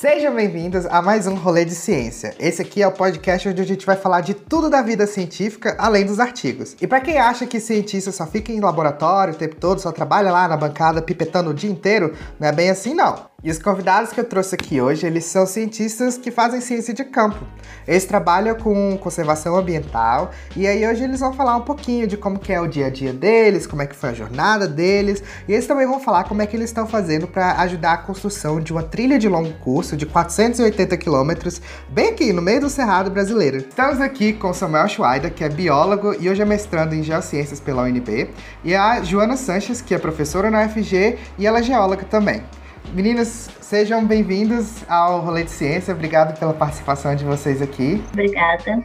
[0.00, 2.32] Sejam bem-vindos a mais um Rolê de Ciência.
[2.38, 5.74] Esse aqui é o podcast onde a gente vai falar de tudo da vida científica,
[5.76, 6.76] além dos artigos.
[6.80, 10.30] E para quem acha que cientista só fica em laboratório o tempo todo, só trabalha
[10.30, 13.27] lá na bancada pipetando o dia inteiro, não é bem assim não.
[13.40, 17.04] E os convidados que eu trouxe aqui hoje, eles são cientistas que fazem ciência de
[17.04, 17.46] campo.
[17.86, 22.36] Eles trabalham com conservação ambiental e aí hoje eles vão falar um pouquinho de como
[22.36, 25.52] que é o dia a dia deles, como é que foi a jornada deles, e
[25.52, 28.72] eles também vão falar como é que eles estão fazendo para ajudar a construção de
[28.72, 33.58] uma trilha de longo curso de 480 quilômetros, bem aqui no meio do Cerrado brasileiro.
[33.58, 37.84] Estamos aqui com Samuel Schweider, que é biólogo e hoje é mestrando em Geociências pela
[37.84, 38.30] UNB,
[38.64, 42.42] e a Joana Sanches, que é professora na UFG e ela é geóloga também.
[42.92, 45.94] Meninas, sejam bem-vindos ao Rolê de Ciência.
[45.94, 48.02] Obrigado pela participação de vocês aqui.
[48.12, 48.82] Obrigada.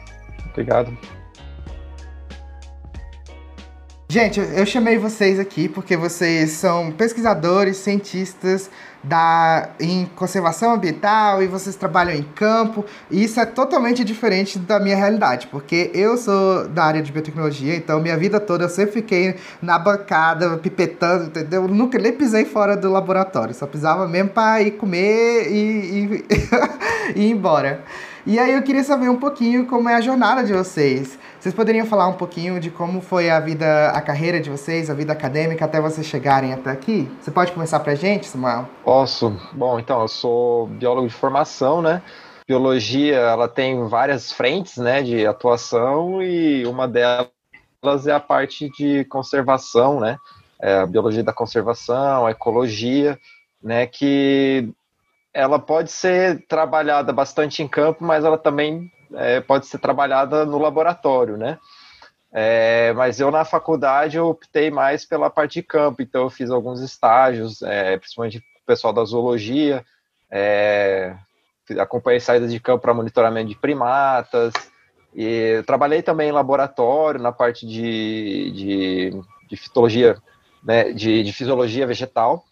[0.50, 0.96] Obrigado.
[4.14, 8.70] Gente, eu chamei vocês aqui porque vocês são pesquisadores, cientistas
[9.02, 12.84] da, em conservação ambiental e vocês trabalham em campo.
[13.10, 17.74] E isso é totalmente diferente da minha realidade, porque eu sou da área de biotecnologia,
[17.74, 21.66] então minha vida toda eu sempre fiquei na bancada, pipetando, entendeu?
[21.66, 26.24] Nunca nem pisei fora do laboratório, só pisava mesmo para ir comer e, e,
[27.18, 27.82] e ir embora.
[28.26, 31.18] E aí eu queria saber um pouquinho como é a jornada de vocês.
[31.38, 34.94] Vocês poderiam falar um pouquinho de como foi a vida, a carreira de vocês, a
[34.94, 37.06] vida acadêmica até vocês chegarem até aqui?
[37.20, 38.66] Você pode começar pra gente, Samuel?
[38.82, 39.38] Posso.
[39.52, 42.00] Bom, então, eu sou biólogo de formação, né?
[42.48, 47.28] Biologia, ela tem várias frentes, né, de atuação e uma delas
[48.06, 50.16] é a parte de conservação, né?
[50.62, 53.18] É a biologia da conservação, a ecologia,
[53.62, 54.72] né, que
[55.34, 60.58] ela pode ser trabalhada bastante em campo, mas ela também é, pode ser trabalhada no
[60.58, 61.58] laboratório, né?
[62.32, 66.50] É, mas eu na faculdade eu optei mais pela parte de campo, então eu fiz
[66.50, 69.84] alguns estágios, é, principalmente o pessoal da zoologia,
[70.30, 71.16] é,
[71.78, 74.52] acompanhei saídas de campo para monitoramento de primatas,
[75.14, 80.16] e trabalhei também em laboratório na parte de, de, de fitologia,
[80.62, 82.44] né, de, de fisiologia vegetal.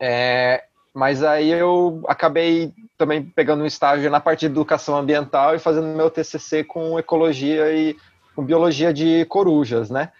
[0.00, 0.64] É,
[0.96, 5.94] mas aí eu acabei também pegando um estágio na parte de educação ambiental e fazendo
[5.94, 7.94] meu TCC com ecologia e
[8.34, 10.10] com biologia de corujas, né?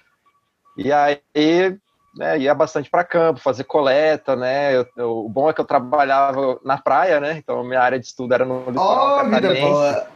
[0.77, 1.19] E aí
[2.15, 4.77] né, ia bastante para campo, fazer coleta, né?
[4.77, 7.39] Eu, eu, o bom é que eu trabalhava na praia, né?
[7.39, 10.07] Então minha área de estudo era no litoral oh, catarinense.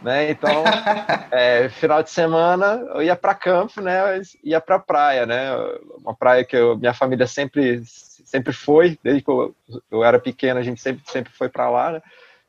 [0.00, 0.30] Né?
[0.30, 0.64] Então,
[1.30, 4.22] é, final de semana eu ia para campo, né?
[4.42, 5.50] Ia para praia, né?
[5.98, 7.82] Uma praia que eu, minha família sempre
[8.28, 9.54] sempre foi, desde que eu,
[9.90, 12.02] eu era pequeno, a gente sempre, sempre foi para lá, né?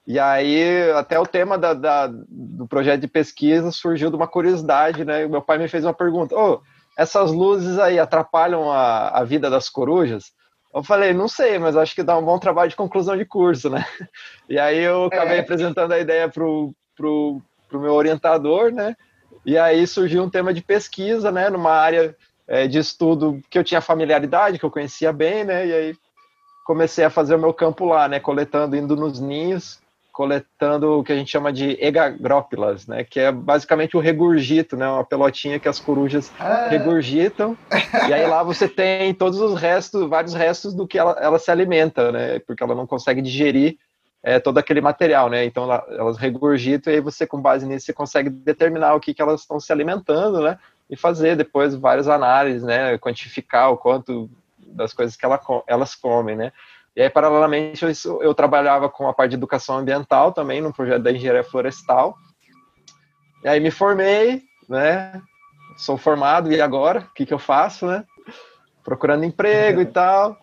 [0.05, 5.05] E aí, até o tema da, da, do projeto de pesquisa surgiu de uma curiosidade,
[5.05, 5.27] né?
[5.27, 6.61] Meu pai me fez uma pergunta: oh,
[6.97, 10.31] essas luzes aí atrapalham a, a vida das corujas?
[10.73, 13.69] Eu falei, não sei, mas acho que dá um bom trabalho de conclusão de curso,
[13.69, 13.85] né?
[14.47, 15.39] E aí eu acabei é.
[15.41, 18.95] apresentando a ideia pro, pro, pro meu orientador, né?
[19.45, 21.49] E aí surgiu um tema de pesquisa, né?
[21.49, 22.15] Numa área
[22.49, 25.67] é, de estudo que eu tinha familiaridade, que eu conhecia bem, né?
[25.67, 25.95] E aí
[26.65, 28.19] comecei a fazer o meu campo lá, né?
[28.19, 29.79] Coletando, indo nos ninhos,
[30.11, 33.03] coletando o que a gente chama de egagrópilas, né?
[33.03, 34.89] Que é basicamente o regurgito, né?
[34.89, 36.67] Uma pelotinha que as corujas ah.
[36.67, 37.55] regurgitam.
[38.09, 41.51] e aí lá você tem todos os restos, vários restos do que ela, ela se
[41.51, 42.39] alimenta, né?
[42.39, 43.77] Porque ela não consegue digerir
[44.23, 45.45] é, todo aquele material, né?
[45.45, 49.21] Então elas regurgitam e aí você, com base nisso, você consegue determinar o que, que
[49.21, 50.57] elas estão se alimentando, né?
[50.89, 56.35] E fazer depois várias análises, né, quantificar o quanto das coisas que ela, elas comem,
[56.35, 56.51] né.
[56.95, 61.03] E aí, paralelamente, eu, eu, trabalhava com a parte de educação ambiental também, no projeto
[61.03, 62.15] da engenharia florestal.
[63.43, 65.21] E aí me formei, né,
[65.77, 67.01] sou formado, e agora?
[67.01, 68.03] O que, que eu faço, né?
[68.83, 70.37] Procurando emprego e tal,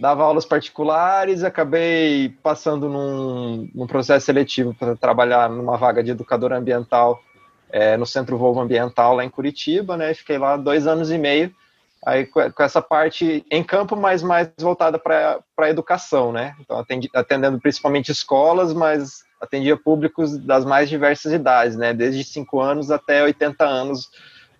[0.00, 6.52] dava aulas particulares, acabei passando num, num processo seletivo para trabalhar numa vaga de educador
[6.52, 7.20] ambiental
[7.72, 10.12] é, no Centro Volvo Ambiental lá em Curitiba, né?
[10.14, 11.54] Fiquei lá dois anos e meio,
[12.04, 16.54] aí com, essa parte em campo, mas mais voltada para a educação, né?
[16.60, 21.92] Então atendi, atendendo principalmente escolas, mas atendia públicos das mais diversas idades, né?
[21.92, 24.10] Desde 5 anos até 80 anos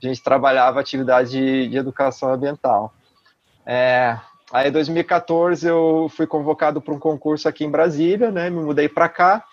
[0.02, 2.92] a gente trabalhava atividade de, de educação ambiental.
[3.66, 4.18] É,
[4.50, 8.48] aí em 2014 eu fui convocado para um concurso aqui em Brasília, né?
[8.48, 9.44] Me mudei para cá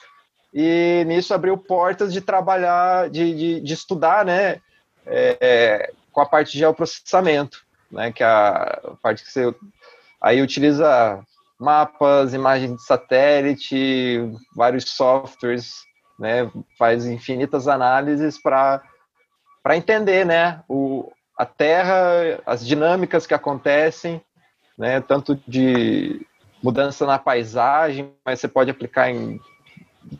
[0.54, 4.62] e nisso abriu portas de trabalhar, de, de, de estudar, né,
[5.06, 9.54] é, com a parte de geoprocessamento, né, que é a parte que você
[10.22, 11.24] aí utiliza
[11.60, 15.76] mapas, imagens de satélite, vários softwares,
[16.20, 18.82] né, faz infinitas análises para
[19.64, 24.22] para entender, né, o, a Terra, as dinâmicas que acontecem,
[24.78, 26.26] né, tanto de
[26.64, 29.42] mudança na paisagem, mas você pode aplicar em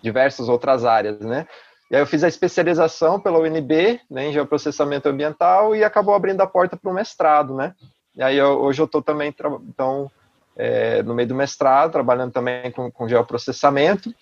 [0.02, 1.48] diversas outras áreas, né?
[1.90, 6.42] E aí eu fiz a especialização pela UNB, né, em geoprocessamento ambiental, e acabou abrindo
[6.42, 7.74] a porta para o mestrado, né?
[8.16, 10.12] E aí eu, hoje eu estou também, então,
[10.56, 14.14] é, no meio do mestrado, trabalhando também com, com geoprocessamento,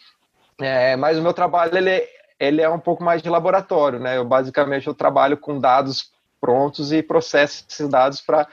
[0.61, 2.07] é, mas o meu trabalho, ele,
[2.39, 4.17] ele é um pouco mais de laboratório, né?
[4.17, 8.47] Eu basicamente eu trabalho com dados prontos e processo esses dados para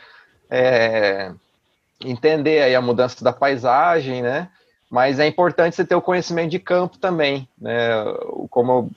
[0.50, 1.32] é,
[2.03, 4.49] entender aí a mudança da paisagem, né?
[4.93, 8.05] Mas é importante você ter o conhecimento de campo também, né?
[8.50, 8.91] Como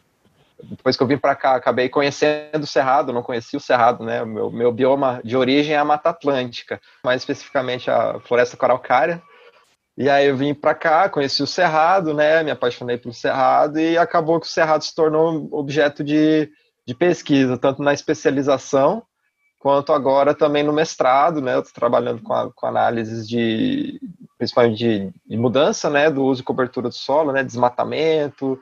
[0.62, 4.22] depois que eu vim para cá, acabei conhecendo o Cerrado, não conhecia o Cerrado, né?
[4.22, 9.24] O meu, meu bioma de origem é a Mata Atlântica, mais especificamente a Floresta Coralcária.
[9.98, 12.44] E aí eu vim para cá, conheci o Cerrado, né?
[12.44, 16.52] Me apaixonei pelo Cerrado e acabou que o Cerrado se tornou objeto de,
[16.86, 19.02] de pesquisa, tanto na especialização
[19.66, 21.56] quanto agora também no mestrado, né?
[21.56, 24.00] Eu estou trabalhando com, a, com análises de,
[24.38, 26.08] principalmente de, de, mudança, né?
[26.08, 27.44] Do uso e cobertura do solo, né?
[27.44, 28.60] Desmatamento,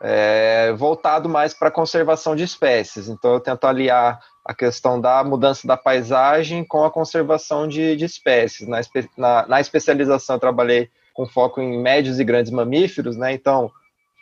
[0.00, 3.08] é, voltado mais para conservação de espécies.
[3.08, 8.04] Então eu tento aliar a questão da mudança da paisagem com a conservação de, de
[8.04, 8.68] espécies.
[8.68, 8.78] Na,
[9.18, 13.32] na, na especialização eu trabalhei com foco em médios e grandes mamíferos, né?
[13.32, 13.68] Então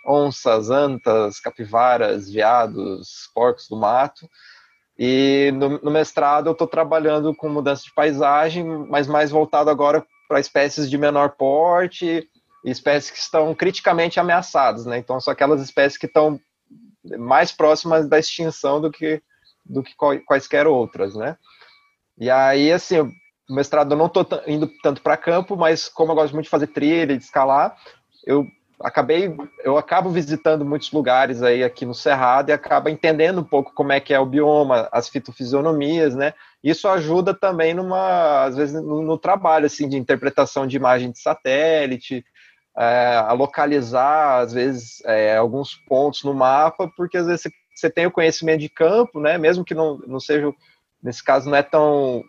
[0.06, 4.27] onças, antas, capivaras, veados, porcos do mato.
[4.99, 10.05] E no, no mestrado eu estou trabalhando com mudança de paisagem, mas mais voltado agora
[10.29, 12.29] para espécies de menor porte
[12.64, 14.99] espécies que estão criticamente ameaçadas, né?
[14.99, 16.41] Então são aquelas espécies que estão
[17.19, 19.23] mais próximas da extinção do que
[19.64, 19.94] do que
[20.26, 21.38] quaisquer outras, né?
[22.19, 23.11] E aí, assim, o
[23.50, 26.67] mestrado eu não estou indo tanto para campo, mas como eu gosto muito de fazer
[26.69, 27.76] trilha de escalar,
[28.26, 28.46] eu
[28.81, 33.73] acabei, eu acabo visitando muitos lugares aí aqui no Cerrado e acaba entendendo um pouco
[33.75, 36.35] como é que é o bioma, as fitofisionomias, né?
[36.62, 41.21] Isso ajuda também numa, às vezes, no, no trabalho, assim, de interpretação de imagem de
[41.21, 42.25] satélite,
[42.76, 47.44] é, a localizar, às vezes, é, alguns pontos no mapa, porque às vezes
[47.75, 49.38] você, tem o conhecimento de campo, né?
[49.38, 50.53] Mesmo que não, não seja,
[51.03, 52.25] nesse caso, não é tão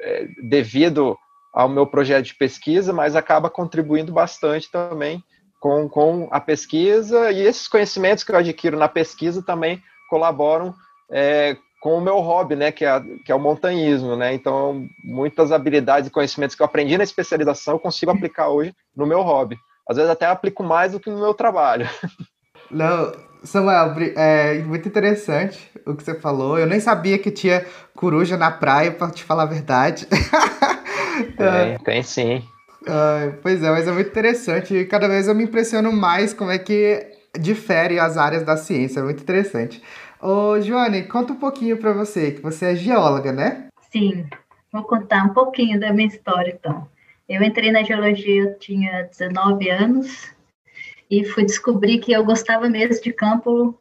[0.00, 1.16] é, devido
[1.52, 5.22] ao meu projeto de pesquisa, mas acaba contribuindo bastante também
[5.62, 9.80] com, com a pesquisa e esses conhecimentos que eu adquiro na pesquisa também
[10.10, 10.74] colaboram
[11.08, 15.52] é, com o meu hobby, né, que é, que é o montanhismo, né, então muitas
[15.52, 19.56] habilidades e conhecimentos que eu aprendi na especialização eu consigo aplicar hoje no meu hobby,
[19.88, 21.88] às vezes até aplico mais do que no meu trabalho.
[22.68, 23.12] Não,
[23.44, 27.64] Samuel, é muito interessante o que você falou, eu nem sabia que tinha
[27.94, 30.08] coruja na praia, para te falar a verdade.
[31.36, 32.42] Tem, tem sim
[33.42, 36.58] pois é, mas é muito interessante e cada vez eu me impressiono mais como é
[36.58, 37.06] que
[37.38, 39.82] difere as áreas da ciência, é muito interessante.
[40.20, 43.68] Ô, Joane, conta um pouquinho para você, que você é geóloga, né?
[43.90, 44.26] Sim,
[44.72, 46.86] vou contar um pouquinho da minha história, então.
[47.28, 50.32] Eu entrei na geologia, eu tinha 19 anos,
[51.10, 53.78] e fui descobrir que eu gostava mesmo de campo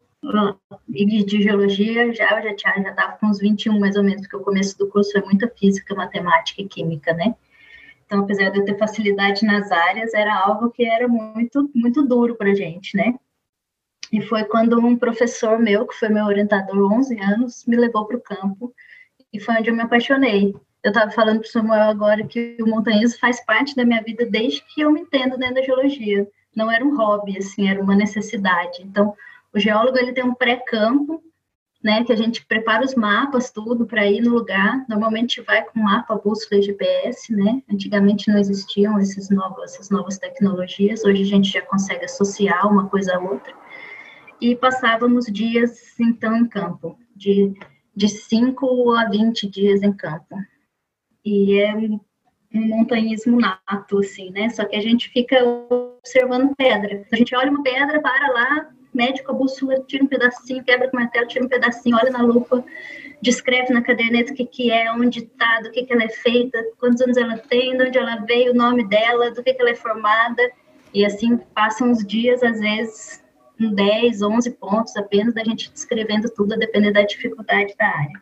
[0.94, 4.38] e de geologia, já eu já tinha, já com uns 21 mais ou menos, porque
[4.38, 7.36] o começo do curso é muita física, matemática e química, né?
[8.12, 12.36] Então, apesar de eu ter facilidade nas áreas, era algo que era muito, muito duro
[12.36, 13.16] para a gente, né?
[14.12, 18.18] E foi quando um professor meu, que foi meu orientador 11 anos, me levou para
[18.18, 18.74] o campo
[19.32, 20.54] e foi onde eu me apaixonei.
[20.84, 24.26] Eu estava falando para o Samuel agora que o montanhismo faz parte da minha vida
[24.26, 26.28] desde que eu me entendo dentro da geologia.
[26.54, 28.82] Não era um hobby, assim, era uma necessidade.
[28.84, 29.16] Então,
[29.54, 31.24] o geólogo ele tem um pré-campo
[31.84, 34.86] né, que a gente prepara os mapas, tudo, para ir no lugar.
[34.88, 37.62] Normalmente vai com mapa, bússola e GPS, né?
[37.72, 42.88] Antigamente não existiam esses novos, essas novas tecnologias, hoje a gente já consegue associar uma
[42.88, 43.54] coisa a outra.
[44.40, 47.54] E passávamos dias, então, em campo, de,
[47.96, 50.36] de 5 a 20 dias em campo.
[51.26, 52.00] E é um
[52.54, 54.50] montanhismo nato, assim, né?
[54.50, 57.06] Só que a gente fica observando pedra.
[57.12, 60.98] A gente olha uma pedra, para lá, médico, a bússola, tira um pedacinho, quebra com
[60.98, 62.64] o martelo, tira um pedacinho, olha na lupa,
[63.22, 66.64] descreve na caderneta o que, que é, onde está, do que, que ela é feita,
[66.80, 69.72] quantos anos ela tem, de onde ela veio, o nome dela, do que, que ela
[69.72, 70.42] é formada.
[70.94, 73.24] E assim passam os dias, às vezes,
[73.58, 78.22] com 10, 11 pontos apenas, da gente descrevendo tudo, a depender da dificuldade da área.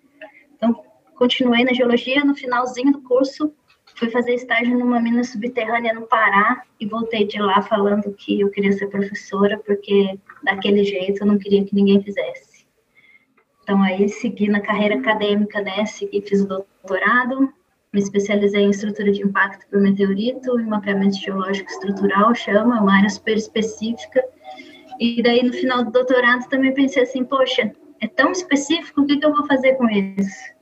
[0.56, 0.84] Então,
[1.16, 3.54] continuei na geologia, no finalzinho do curso,
[4.00, 8.50] fui fazer estágio numa mina subterrânea no Pará e voltei de lá falando que eu
[8.50, 12.66] queria ser professora, porque daquele jeito eu não queria que ninguém fizesse.
[13.62, 17.54] Então aí segui na carreira acadêmica, né, segui, fiz o doutorado,
[17.92, 23.10] me especializei em estrutura de impacto por meteorito, em mapeamento geológico estrutural, chama, uma área
[23.10, 24.24] super específica.
[24.98, 29.18] E daí no final do doutorado também pensei assim, poxa, é tão específico, o que,
[29.18, 30.59] que eu vou fazer com isso?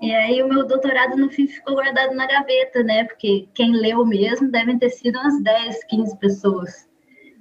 [0.00, 3.04] E aí o meu doutorado no fim ficou guardado na gaveta, né?
[3.04, 6.88] Porque quem leu mesmo devem ter sido umas 10, 15 pessoas.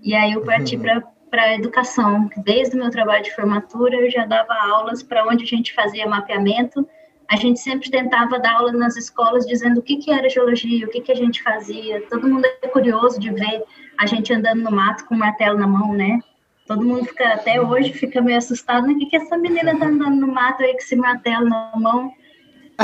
[0.01, 0.83] E aí eu parti uhum.
[1.29, 2.29] para a educação.
[2.37, 6.07] Desde o meu trabalho de formatura eu já dava aulas para onde a gente fazia
[6.07, 6.87] mapeamento.
[7.29, 10.89] A gente sempre tentava dar aula nas escolas dizendo o que, que era geologia, o
[10.89, 12.01] que, que a gente fazia.
[12.07, 13.63] Todo mundo é curioso de ver
[13.97, 16.19] a gente andando no mato com o martelo na mão, né?
[16.67, 18.93] Todo mundo fica, até hoje, fica meio assustado, né?
[18.93, 22.11] O que, que essa menina tá andando no mato aí com esse martelo na mão?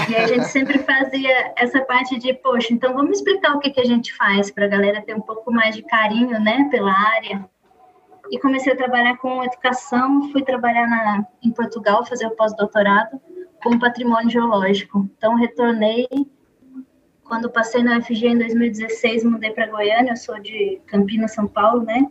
[0.10, 3.82] E a gente sempre fazia essa parte de, poxa, então vamos explicar o que, que
[3.82, 7.46] a gente faz para a galera ter um pouco mais de carinho, né, pela área.
[8.32, 13.20] E comecei a trabalhar com educação, fui trabalhar na, em Portugal, fazer o pós-doutorado
[13.62, 15.10] com patrimônio geológico.
[15.18, 16.08] Então, retornei,
[17.26, 21.84] quando passei na UFG em 2016, mudei para Goiânia, eu sou de Campinas, São Paulo,
[21.84, 22.08] né,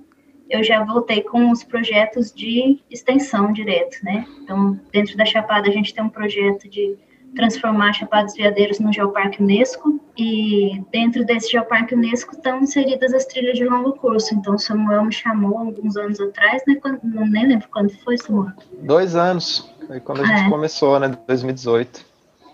[0.50, 4.26] eu já voltei com os projetos de extensão direto, né?
[4.42, 6.98] Então, dentro da Chapada, a gente tem um projeto de
[7.34, 13.56] transformar Chapados Veadeiros no Geoparque Unesco e dentro desse Geoparque Unesco estão inseridas as trilhas
[13.56, 14.34] de longo curso.
[14.34, 16.76] Então Samuel me chamou alguns anos atrás, né?
[16.76, 18.52] Quando, não nem lembro quando foi, Samuel.
[18.82, 20.50] Dois anos, foi quando a gente é.
[20.50, 21.16] começou, né?
[21.26, 22.10] 2018.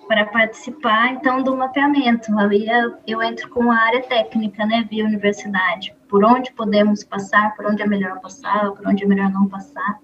[0.09, 2.37] Para participar, então, do mapeamento.
[2.39, 2.67] Ali
[3.07, 4.87] eu entro com a área técnica, né?
[4.89, 5.95] Via universidade.
[6.09, 9.99] Por onde podemos passar, por onde é melhor passar, por onde é melhor não passar.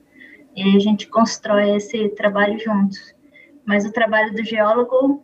[0.56, 3.14] E aí a gente constrói esse trabalho juntos
[3.64, 5.22] mas o trabalho do geólogo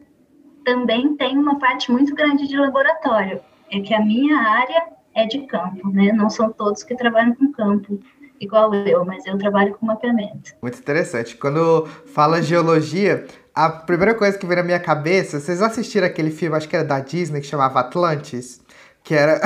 [0.65, 3.41] também tem uma parte muito grande de laboratório.
[3.71, 6.13] É que a minha área é de campo, né?
[6.13, 8.01] Não são todos que trabalham com campo
[8.41, 10.53] igual eu, mas eu trabalho com mapeamento.
[10.63, 11.37] Muito interessante.
[11.37, 16.57] Quando fala geologia, a primeira coisa que vem na minha cabeça, vocês assistiram aquele filme,
[16.57, 18.61] acho que era da Disney, que chamava Atlantis?
[19.03, 19.41] Que era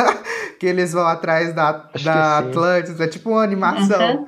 [0.58, 4.16] que eles vão atrás da, da Atlantis, é tipo uma animação.
[4.16, 4.26] Uhum.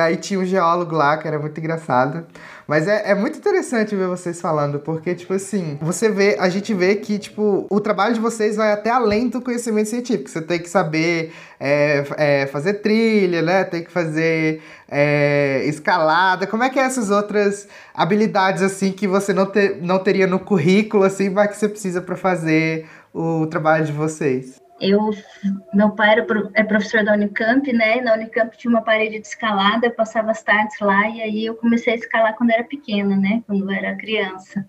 [0.00, 2.24] Aí tinha um geólogo lá, que era muito engraçado.
[2.72, 6.72] Mas é, é muito interessante ver vocês falando, porque, tipo assim, você vê, a gente
[6.72, 10.30] vê que, tipo, o trabalho de vocês vai até além do conhecimento científico.
[10.30, 13.62] Você tem que saber é, é, fazer trilha, né?
[13.64, 16.46] Tem que fazer é, escalada.
[16.46, 20.38] Como é que é essas outras habilidades, assim, que você não, ter, não teria no
[20.38, 24.61] currículo, assim, mas que você precisa para fazer o trabalho de vocês?
[24.82, 25.10] Eu,
[25.72, 28.00] meu pai era, é professor da Unicamp, né?
[28.00, 31.54] Na Unicamp tinha uma parede de escalada, eu passava as tardes lá e aí eu
[31.54, 33.42] comecei a escalar quando era pequena, né?
[33.46, 34.66] Quando eu era criança,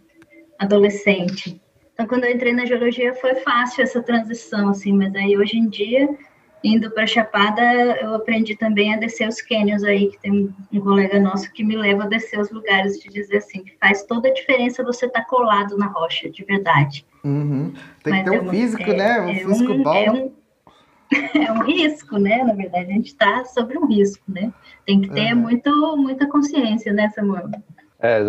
[0.59, 1.59] adolescente.
[1.93, 5.67] Então, quando eu entrei na geologia foi fácil essa transição, assim, mas aí hoje em
[5.67, 6.07] dia
[6.63, 7.61] indo para Chapada,
[8.01, 11.75] eu aprendi também a descer os cânions aí, que tem um colega nosso que me
[11.75, 15.21] leva a descer os lugares, de dizer assim, que faz toda a diferença você estar
[15.21, 17.05] tá colado na rocha, de verdade.
[17.23, 17.73] Uhum.
[18.03, 19.21] Tem Mas que ter um é físico, é, né?
[19.21, 19.93] Um é físico um, bom.
[19.93, 20.31] É um,
[21.43, 22.43] é um risco, né?
[22.43, 24.51] Na verdade, a gente está sobre um risco, né?
[24.85, 25.41] Tem que ter uhum.
[25.41, 27.49] muito, muita consciência, né, Samuel?
[27.99, 28.21] É,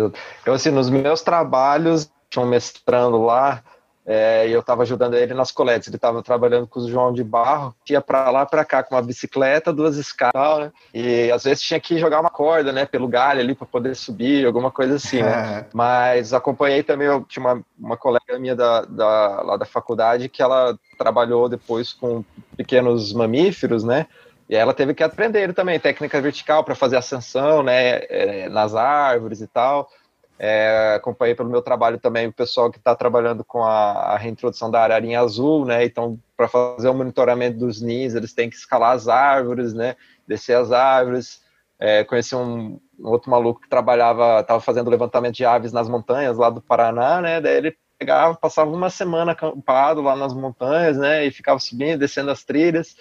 [0.45, 3.63] eu, assim, nos meus trabalhos, tinha um mestrando lá,
[4.05, 5.87] é, e eu estava ajudando ele nas coletas.
[5.87, 9.01] Ele estava trabalhando com o João de Barro, ia para lá para cá com uma
[9.01, 10.71] bicicleta, duas escadas, né?
[10.93, 14.45] E às vezes tinha que jogar uma corda, né, pelo galho ali para poder subir,
[14.45, 15.59] alguma coisa assim, né?
[15.59, 15.65] É.
[15.73, 20.41] Mas acompanhei também, eu tinha uma, uma colega minha da, da, lá da faculdade que
[20.41, 22.23] ela trabalhou depois com
[22.55, 24.05] pequenos mamíferos, né?
[24.47, 29.41] E ela teve que aprender também técnica vertical para fazer ascensão, né, é, nas árvores
[29.41, 29.89] e tal.
[30.37, 34.69] É, acompanhei pelo meu trabalho também o pessoal que está trabalhando com a, a, reintrodução
[34.69, 35.85] da ararinha azul, né?
[35.85, 39.95] Então, para fazer o monitoramento dos ninhos, eles têm que escalar as árvores, né?
[40.27, 41.41] Descer as árvores.
[41.79, 46.37] É, conheci um, um, outro maluco que trabalhava, estava fazendo levantamento de aves nas montanhas
[46.37, 47.39] lá do Paraná, né?
[47.39, 51.25] Daí ele pegava, passava uma semana acampado lá nas montanhas, né?
[51.25, 52.95] E ficava subindo, descendo as trilhas,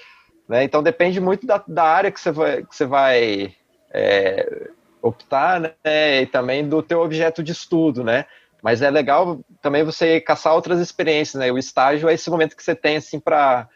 [0.48, 0.62] né?
[0.62, 3.54] Então depende muito da, da área que você vai, que você vai
[3.92, 4.70] é,
[5.04, 8.24] optar, né, e também do teu objeto de estudo, né?
[8.62, 11.52] Mas é legal também você caçar outras experiências, né?
[11.52, 13.68] O estágio é esse momento que você tem assim para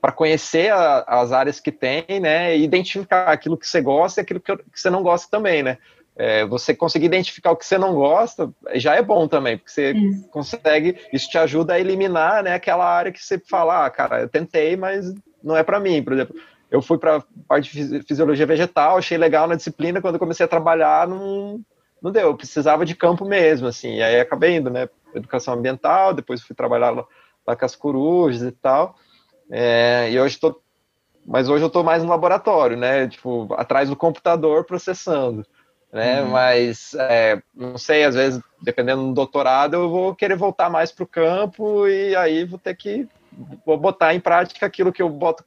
[0.00, 4.22] para conhecer a, as áreas que tem, né, e identificar aquilo que você gosta e
[4.22, 5.76] aquilo que, que você não gosta também, né?
[6.16, 9.92] É, você conseguir identificar o que você não gosta já é bom também, porque você
[9.92, 10.28] isso.
[10.28, 14.28] consegue, isso te ajuda a eliminar, né, aquela área que você fala, ah, cara, eu
[14.28, 15.12] tentei, mas
[15.44, 16.34] não é para mim, por exemplo
[16.70, 21.08] eu fui para parte de fisiologia vegetal, achei legal na disciplina, quando comecei a trabalhar,
[21.08, 21.60] não,
[22.00, 26.14] não deu, eu precisava de campo mesmo, assim, e aí acabei indo, né, educação ambiental,
[26.14, 27.04] depois fui trabalhar lá,
[27.46, 28.94] lá com as corujas e tal,
[29.50, 30.62] é, e hoje estou,
[31.26, 35.44] mas hoje eu estou mais no laboratório, né, tipo, atrás do computador processando,
[35.92, 36.28] né, uhum.
[36.28, 41.02] mas, é, não sei, às vezes, dependendo do doutorado, eu vou querer voltar mais para
[41.02, 43.08] o campo, e aí vou ter que,
[43.66, 45.44] vou botar em prática aquilo que eu boto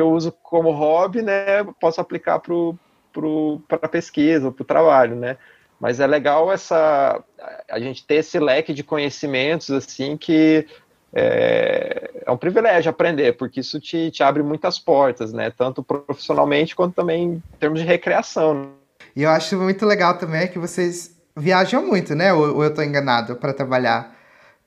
[0.00, 5.36] eu uso como hobby, né, posso aplicar para pesquisa, para o trabalho, né?
[5.80, 7.22] Mas é legal essa
[7.70, 10.66] a gente ter esse leque de conhecimentos assim que
[11.12, 15.50] é, é, um privilégio aprender, porque isso te, te abre muitas portas, né?
[15.50, 18.72] Tanto profissionalmente quanto também em termos de recreação.
[19.16, 22.32] E eu acho muito legal também que vocês viajam muito, né?
[22.32, 24.17] Ou, ou eu estou enganado para trabalhar?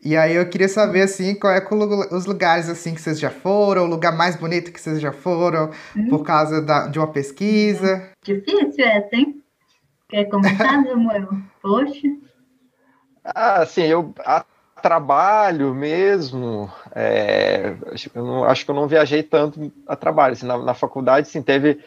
[0.03, 1.63] E aí eu queria saber, assim, qual é
[2.12, 5.70] os lugares, assim, que vocês já foram, o lugar mais bonito que vocês já foram,
[5.96, 6.08] hum.
[6.10, 8.10] por causa da, de uma pesquisa.
[8.24, 9.43] Difícil essa, hein?
[10.10, 11.29] Quer comentar, Samuel?
[11.62, 12.08] Poxa.
[13.24, 14.43] Ah, sim, eu a
[14.81, 20.34] trabalho mesmo, é, acho, eu não, acho que eu não viajei tanto a trabalho.
[20.34, 21.79] Assim, na, na, faculdade, sim, teve,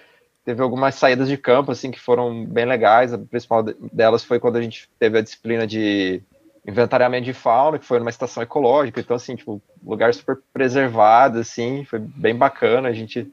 [0.44, 3.12] teve algumas saídas de campo, assim, que foram bem legais.
[3.12, 6.22] A principal delas foi quando a gente teve a disciplina de
[6.66, 11.84] inventariamento de fauna, que foi numa estação ecológica, então, assim, tipo, lugar super preservado, assim,
[11.84, 13.30] foi bem bacana, a gente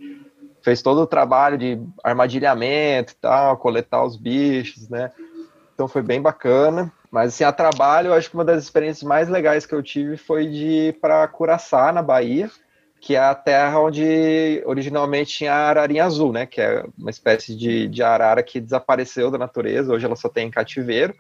[0.62, 5.12] fez todo o trabalho de armadilhamento e tal, coletar os bichos, né,
[5.74, 9.30] então foi bem bacana, mas, assim, a trabalho, eu acho que uma das experiências mais
[9.30, 12.50] legais que eu tive foi de ir para Curaçá, na Bahia,
[13.00, 17.56] que é a terra onde originalmente tinha a ararinha azul, né, que é uma espécie
[17.56, 21.16] de, de arara que desapareceu da natureza, hoje ela só tem em cativeiro,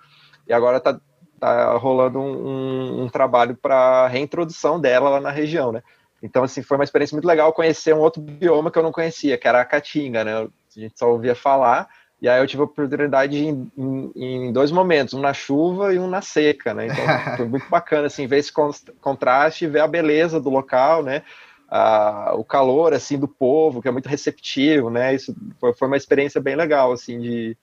[0.47, 0.99] e agora está
[1.41, 5.81] tá rolando um, um, trabalho para reintrodução dela lá na região, né?
[6.21, 9.39] Então, assim, foi uma experiência muito legal conhecer um outro bioma que eu não conhecia,
[9.39, 10.37] que era a Caatinga, né?
[10.37, 11.89] A gente só ouvia falar,
[12.21, 15.97] e aí eu tive a oportunidade em, em, em dois momentos, um na chuva e
[15.97, 16.85] um na seca, né?
[16.85, 17.03] Então,
[17.37, 18.53] foi muito bacana, assim, ver esse
[19.01, 21.23] contraste, ver a beleza do local, né?
[21.67, 25.15] Ah, o calor, assim, do povo, que é muito receptivo, né?
[25.15, 27.57] Isso foi, foi uma experiência bem legal, assim, de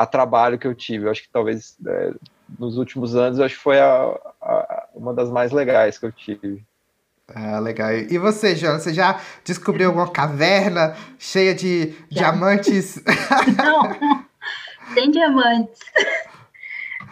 [0.00, 1.04] a trabalho que eu tive.
[1.04, 2.14] Eu acho que talvez é,
[2.58, 6.64] nos últimos anos, acho que foi a, a, uma das mais legais que eu tive.
[7.28, 7.92] Ah, legal.
[7.92, 12.30] E você, Joana, você já descobriu alguma caverna cheia de já.
[12.30, 13.02] diamantes?
[13.58, 14.24] Não,
[14.94, 15.80] sem diamantes.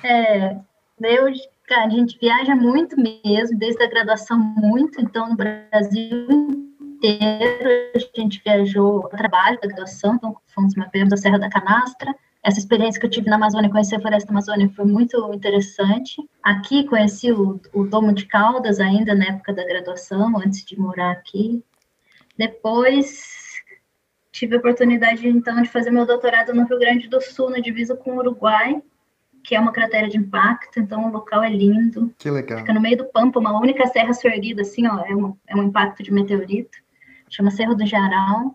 [0.03, 0.57] É,
[1.03, 6.27] eu, a gente viaja muito mesmo, desde a graduação muito, então no Brasil
[6.71, 12.15] inteiro a gente viajou a trabalho da graduação, então fomos mapemos a Serra da Canastra,
[12.43, 16.17] essa experiência que eu tive na Amazônia, conhecer a Floresta Amazônica foi muito interessante.
[16.43, 21.11] Aqui conheci o, o Domo de Caldas ainda na época da graduação, antes de morar
[21.11, 21.63] aqui.
[22.37, 23.49] Depois
[24.31, 27.97] tive a oportunidade então de fazer meu doutorado no Rio Grande do Sul, na divisa
[27.97, 28.81] com o Uruguai,
[29.43, 32.15] que é uma cratera de impacto, então o local é lindo.
[32.19, 32.59] Que legal.
[32.59, 35.65] Fica no meio do pampa, uma única serra surgida, assim, ó, é um, é um
[35.65, 36.79] impacto de meteorito.
[37.29, 38.55] Chama Cerro do Jarão.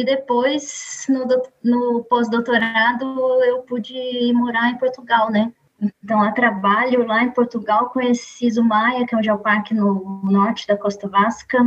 [0.00, 1.26] E depois, no,
[1.62, 3.04] no pós-doutorado,
[3.44, 5.52] eu pude morar em Portugal, né?
[6.02, 10.74] Então, a trabalho lá em Portugal, conheci Zumaia, que é um geoparque no norte da
[10.74, 11.58] Costa Vasca,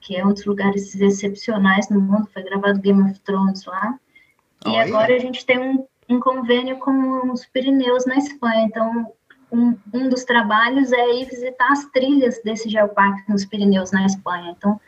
[0.00, 3.98] que é um dos lugares excepcionais no mundo, foi gravado Game of Thrones lá.
[4.64, 9.12] E agora a gente tem um, um, convênio com os Pirineus na Espanha, então
[9.50, 14.54] um, um dos trabalhos é ir visitar as trilhas desse geoparque nos Pirineus na Espanha.
[14.56, 14.80] Então,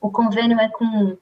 [0.00, 1.16] o convênio é com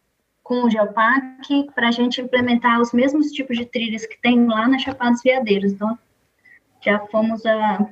[0.48, 4.66] com o Geoparque para a gente implementar os mesmos tipos de trilhas que tem lá
[4.66, 5.72] na Chapada dos Veadeiros.
[5.72, 5.96] Então,
[6.80, 7.87] já fomos a.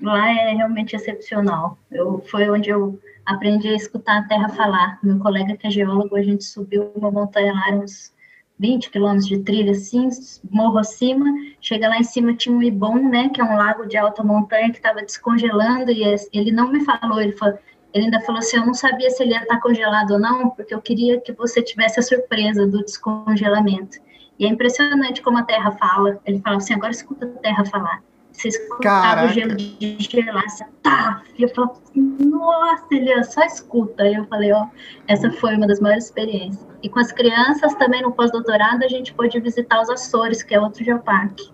[0.00, 1.78] Lá é realmente excepcional.
[1.90, 4.98] Eu, foi onde eu aprendi a escutar a terra falar.
[5.02, 8.10] Meu colega que é geólogo, a gente subiu uma montanha lá, uns
[8.58, 10.08] 20 quilômetros de trilha, assim,
[10.50, 11.26] morro acima.
[11.60, 14.70] Chega lá em cima, tinha um Ibon, né, que é um lago de alta montanha
[14.70, 16.02] que estava descongelando, e
[16.32, 17.58] ele não me falou, ele falou,
[17.92, 20.74] ele ainda falou assim: eu não sabia se ele ia estar congelado ou não, porque
[20.74, 23.98] eu queria que você tivesse a surpresa do descongelamento.
[24.38, 26.20] E é impressionante como a Terra fala.
[26.24, 28.02] Ele fala assim: agora escuta a Terra falar.
[28.32, 31.22] Você escutava o gelo de gelar, assim, tá.
[31.38, 34.06] E eu falava assim, nossa, ele só escuta.
[34.08, 34.66] E eu falei: ó,
[35.06, 36.66] essa foi uma das maiores experiências.
[36.82, 40.60] E com as crianças também no pós-doutorado a gente pôde visitar os Açores, que é
[40.60, 41.52] outro geoparque.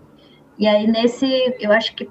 [0.56, 2.08] E aí nesse, eu acho que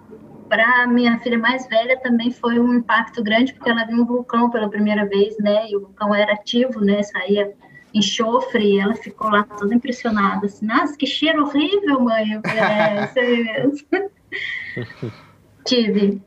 [0.47, 4.49] para minha filha mais velha também foi um impacto grande, porque ela viu um vulcão
[4.49, 5.69] pela primeira vez, né?
[5.69, 7.03] E o vulcão era ativo, né?
[7.03, 7.53] Saía
[7.93, 12.33] enxofre e ela ficou lá toda impressionada, assim, nossa, que cheiro horrível, mãe.
[12.33, 15.11] Eu falei, é, isso aí mesmo.
[15.65, 16.21] Tive.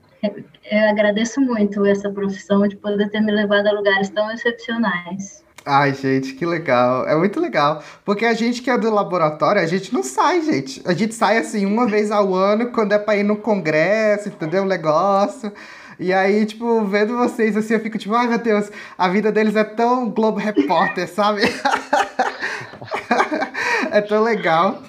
[0.70, 5.44] Eu agradeço muito essa profissão de poder ter me levado a lugares tão excepcionais.
[5.64, 7.07] Ai, gente, que legal.
[7.07, 7.83] É muito legal.
[8.05, 10.83] Porque a gente que é do laboratório, a gente não sai, gente.
[10.87, 14.62] A gente sai assim uma vez ao ano, quando é pra ir no congresso, entendeu?
[14.62, 15.53] O negócio.
[15.99, 19.55] E aí, tipo, vendo vocês assim, eu fico tipo, ai meu Deus, a vida deles
[19.55, 21.42] é tão Globo Repórter, sabe?
[23.92, 24.83] é tão legal.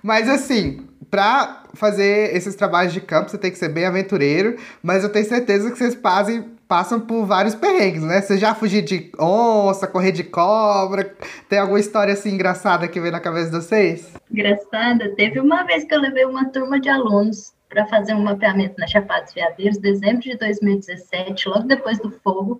[0.00, 5.02] Mas assim, pra fazer esses trabalhos de campo, você tem que ser bem aventureiro, mas
[5.02, 8.22] eu tenho certeza que vocês fazem passam por vários perrengues, né?
[8.22, 11.14] Você já fugiu de onça, correr de cobra?
[11.46, 14.10] Tem alguma história assim engraçada que vem na cabeça de vocês?
[14.30, 15.14] Engraçada?
[15.14, 18.86] Teve uma vez que eu levei uma turma de alunos para fazer um mapeamento na
[18.86, 22.58] Chapada dos Veadeiros, dezembro de 2017, logo depois do fogo.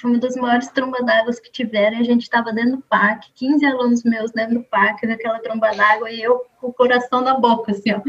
[0.00, 1.98] Foi uma das maiores trombas d'água que tiveram.
[1.98, 6.10] A gente estava dentro do parque, 15 alunos meus dentro do parque, naquela tromba d'água,
[6.10, 8.00] e eu com o coração na boca, assim, ó.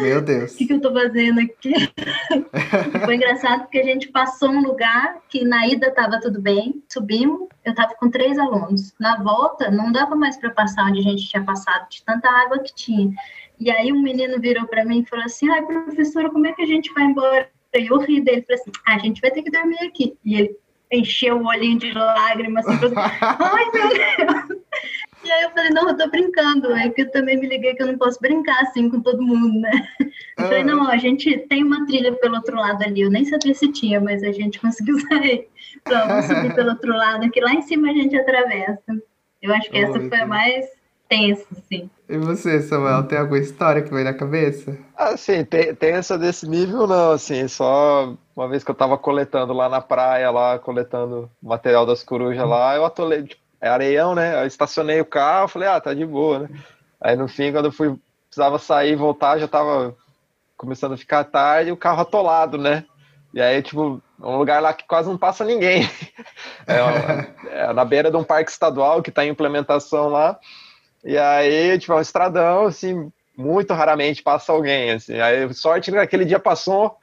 [0.00, 0.54] Meu Deus.
[0.54, 1.72] O que, que eu estou fazendo aqui?
[3.04, 7.48] Foi engraçado porque a gente passou um lugar que na ida estava tudo bem, subimos,
[7.64, 8.92] eu estava com três alunos.
[8.98, 12.58] Na volta, não dava mais para passar onde a gente tinha passado, de tanta água
[12.58, 13.12] que tinha.
[13.58, 16.62] E aí um menino virou para mim e falou assim: ai, professora, como é que
[16.62, 17.48] a gente vai embora?
[17.72, 20.16] Eu ri dele, falei assim: ah, a gente vai ter que dormir aqui.
[20.24, 20.56] E ele
[20.90, 24.60] encheu o olhinho de lágrimas, assim, ai meu Deus!
[25.22, 27.82] E aí eu falei, não, eu tô brincando, é que eu também me liguei que
[27.82, 29.70] eu não posso brincar assim com todo mundo, né?
[30.38, 33.54] Eu falei, não, a gente tem uma trilha pelo outro lado ali, eu nem sabia
[33.54, 35.46] se tinha, mas a gente conseguiu sair.
[35.76, 38.96] Então, vamos subir pelo outro lado, que lá em cima a gente atravessa.
[39.42, 40.66] Eu acho que essa foi a mais
[41.10, 41.90] tensa, assim.
[42.08, 44.78] E você, Samuel, tem alguma história que vem na cabeça?
[44.96, 49.80] Assim, tensa desse nível não, assim, só uma vez que eu tava coletando lá na
[49.80, 54.40] praia, lá, coletando material das corujas lá, eu atolei, tipo, é areião, né?
[54.40, 56.48] Eu estacionei o carro, falei, ah, tá de boa, né?
[57.00, 57.94] Aí no fim, quando eu fui,
[58.28, 59.94] precisava sair e voltar, já tava
[60.56, 62.84] começando a ficar tarde, o carro atolado, né?
[63.34, 65.88] E aí, tipo, um lugar lá que quase não passa ninguém.
[66.66, 70.38] É, é na beira de um parque estadual que tá em implementação lá.
[71.04, 75.18] E aí, tipo, é um estradão, assim, muito raramente passa alguém, assim.
[75.20, 76.96] Aí, sorte que aquele dia passou,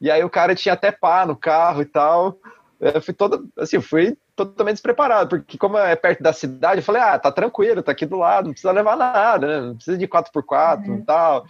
[0.00, 2.36] e aí o cara tinha até pá no carro e tal.
[2.80, 7.02] Eu fui todo, assim, fui totalmente despreparado, porque como é perto da cidade, eu falei,
[7.02, 9.60] ah, tá tranquilo, tá aqui do lado, não precisa levar nada, né?
[9.66, 10.96] Não precisa de 4x4 uhum.
[10.96, 11.46] e tal.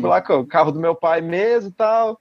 [0.00, 2.20] Fui lá com o carro do meu pai mesmo e tal.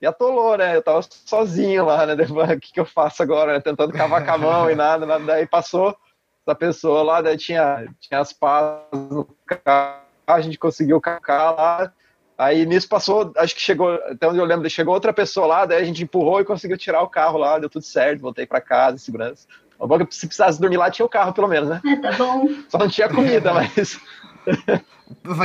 [0.00, 0.76] E atolou, né?
[0.76, 2.14] Eu tava sozinho lá, né?
[2.56, 3.52] O que, que eu faço agora?
[3.54, 3.60] Né?
[3.60, 5.24] Tentando cavar com a mão e nada, nada.
[5.24, 5.96] Daí passou
[6.46, 9.26] essa pessoa lá, daí tinha, tinha as pás no
[9.64, 11.92] carro, a gente conseguiu cacar lá.
[12.38, 15.82] Aí nisso passou, acho que chegou, até onde eu lembro, chegou outra pessoa lá, daí
[15.82, 18.98] a gente empurrou e conseguiu tirar o carro lá, deu tudo certo, voltei para casa,
[18.98, 19.48] segurança.
[19.78, 21.80] É que se precisasse dormir lá, tinha o carro pelo menos, né?
[21.84, 22.48] É, tá bom.
[22.68, 24.00] Só não tinha comida, mas.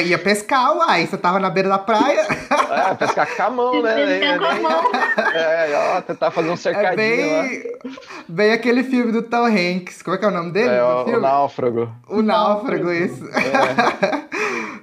[0.03, 2.25] Ia pescar, uai, você tava na beira da praia.
[2.71, 3.95] É, pescar com a mão, né?
[3.95, 4.91] Pescar com a mão.
[5.33, 7.89] É, ó, tentar fazer um cercadinho é bem, lá.
[8.29, 10.75] Bem aquele filme do Tom Hanks, como é que é o nome dele?
[10.75, 11.93] É, o, o, Náufrago.
[12.07, 13.25] O Náufrago, isso.
[13.27, 14.15] É.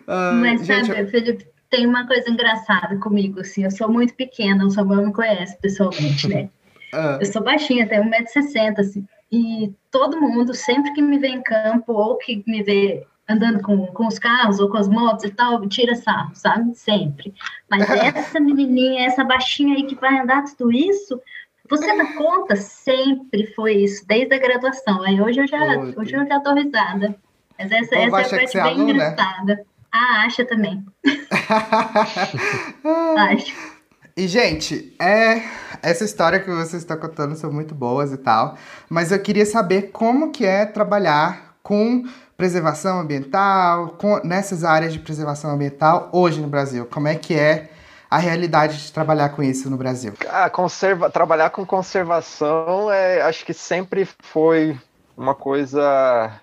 [0.07, 4.67] uh, Mas gente, sabe, Felipe, tem uma coisa engraçada comigo, assim, eu sou muito pequena,
[4.67, 6.51] o Samuel me conhece pessoalmente, né?
[6.93, 7.17] Uh.
[7.21, 11.93] Eu sou baixinha, tenho 1,60m, assim, e todo mundo, sempre que me vê em campo
[11.95, 15.67] ou que me vê andando com, com os carros ou com as motos e tal,
[15.69, 16.75] tira sarro, sabe?
[16.75, 17.35] Sempre.
[17.71, 21.21] Mas essa menininha, essa baixinha aí que vai andar tudo isso,
[21.69, 22.57] você dá conta?
[22.57, 25.03] Sempre foi isso, desde a graduação.
[25.03, 27.15] Aí hoje eu já, hoje eu já tô risada.
[27.59, 28.91] Mas essa, essa é a parte bem aluna?
[28.91, 29.67] engraçada.
[29.93, 30.85] Ah, acha também.
[33.17, 33.79] Acho.
[34.17, 35.43] E, gente, é,
[35.83, 38.57] essa história que vocês estão contando são muito boas e tal,
[38.89, 42.05] mas eu queria saber como que é trabalhar com
[42.39, 46.87] preservação ambiental, com, nessas áreas de preservação ambiental hoje no Brasil?
[46.87, 47.69] Como é que é
[48.09, 50.15] a realidade de trabalhar com isso no Brasil?
[50.29, 54.79] Ah, conserva, trabalhar com conservação é, acho que sempre foi
[55.17, 56.41] uma coisa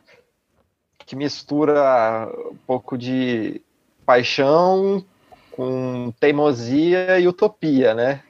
[1.06, 3.62] que mistura um pouco de
[4.06, 5.04] paixão
[5.50, 8.22] com teimosia e utopia, né?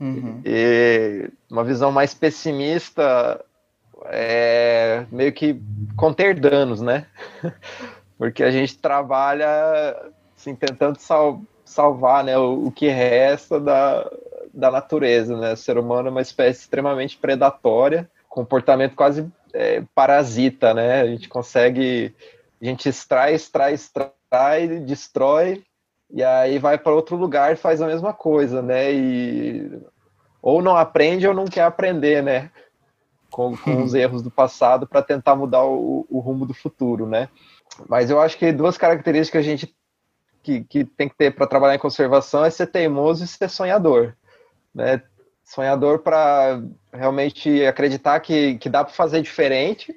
[0.00, 0.40] Uhum.
[0.44, 3.40] E uma visão mais pessimista
[4.10, 5.60] é meio que
[5.96, 7.06] conter danos, né?
[8.18, 9.46] Porque a gente trabalha
[10.36, 14.08] assim, tentando sal salvar né, o, o, que resta da,
[14.54, 15.52] da natureza, né?
[15.52, 21.00] O ser humano é uma espécie extremamente predatória, comportamento quase é, parasita, né?
[21.00, 22.14] A gente consegue,
[22.62, 25.64] a gente extrai, extrai, extrai, destrói,
[26.10, 28.92] e aí vai para outro lugar e faz a mesma coisa, né?
[28.92, 29.80] E
[30.40, 32.52] ou não aprende ou não quer aprender, né?
[33.36, 37.28] Com, com os erros do passado para tentar mudar o, o, rumo do futuro, né?
[37.86, 39.76] Mas eu acho que duas características que a gente
[40.42, 44.14] que, que tem que ter para trabalhar em conservação é ser teimoso e ser sonhador,
[44.74, 45.02] né?
[45.44, 49.94] Sonhador para realmente acreditar que, que dá para fazer diferente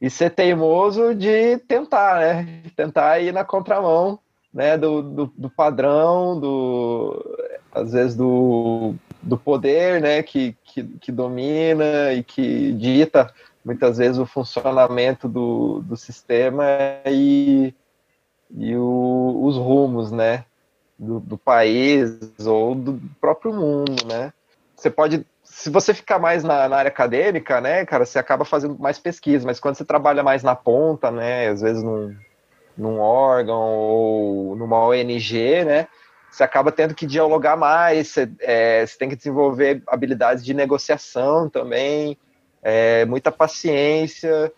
[0.00, 2.62] e ser teimoso de tentar, né?
[2.74, 4.18] Tentar ir na contramão,
[4.54, 4.78] né?
[4.78, 7.22] Do, do, do padrão, do
[7.70, 10.22] às vezes do, do poder, né?
[10.22, 13.32] Que, que, que domina e que dita
[13.68, 16.64] muitas vezes o funcionamento do, do sistema
[17.04, 17.74] e,
[18.50, 20.46] e o, os rumos, né,
[20.98, 24.32] do, do, país ou do próprio mundo, né.
[24.74, 28.78] Você pode, se você ficar mais na, na, área acadêmica, né, cara, você acaba fazendo
[28.78, 32.16] mais pesquisa, mas quando você trabalha mais na ponta, né, às vezes num,
[32.74, 35.88] num órgão ou numa ONG, né,
[36.30, 41.48] você acaba tendo que dialogar mais, você, é, você tem que desenvolver habilidades de negociação
[41.48, 42.18] também,
[42.62, 44.52] é, muita paciência,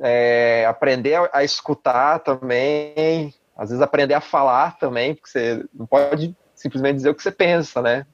[0.00, 5.86] é, aprender a, a, escutar também, às vezes aprender a falar também, porque você não
[5.86, 8.06] pode simplesmente dizer o que você pensa, né?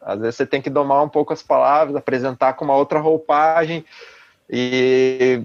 [0.00, 3.84] Às vezes você tem que domar um pouco as palavras, apresentar com uma outra roupagem,
[4.52, 5.42] e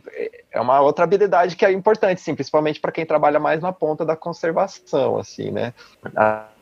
[0.52, 4.04] é uma outra habilidade que é importante, sim, principalmente para quem trabalha mais na ponta
[4.04, 5.74] da conservação, assim, né?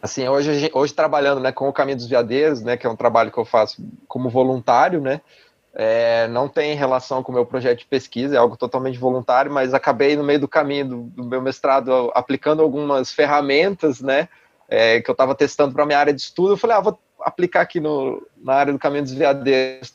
[0.01, 3.31] Assim, hoje, hoje trabalhando, né, com o Caminho dos Veadeiros, né, que é um trabalho
[3.31, 5.21] que eu faço como voluntário, né?
[5.73, 9.73] É, não tem relação com o meu projeto de pesquisa, é algo totalmente voluntário, mas
[9.73, 14.27] acabei no meio do caminho do, do meu mestrado aplicando algumas ferramentas, né,
[14.67, 16.53] é, que eu estava testando para minha área de estudo.
[16.53, 19.93] Eu falei, ah, vou aplicar aqui no, na área do caminho dos veadeiros.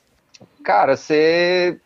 [0.62, 1.80] Cara, você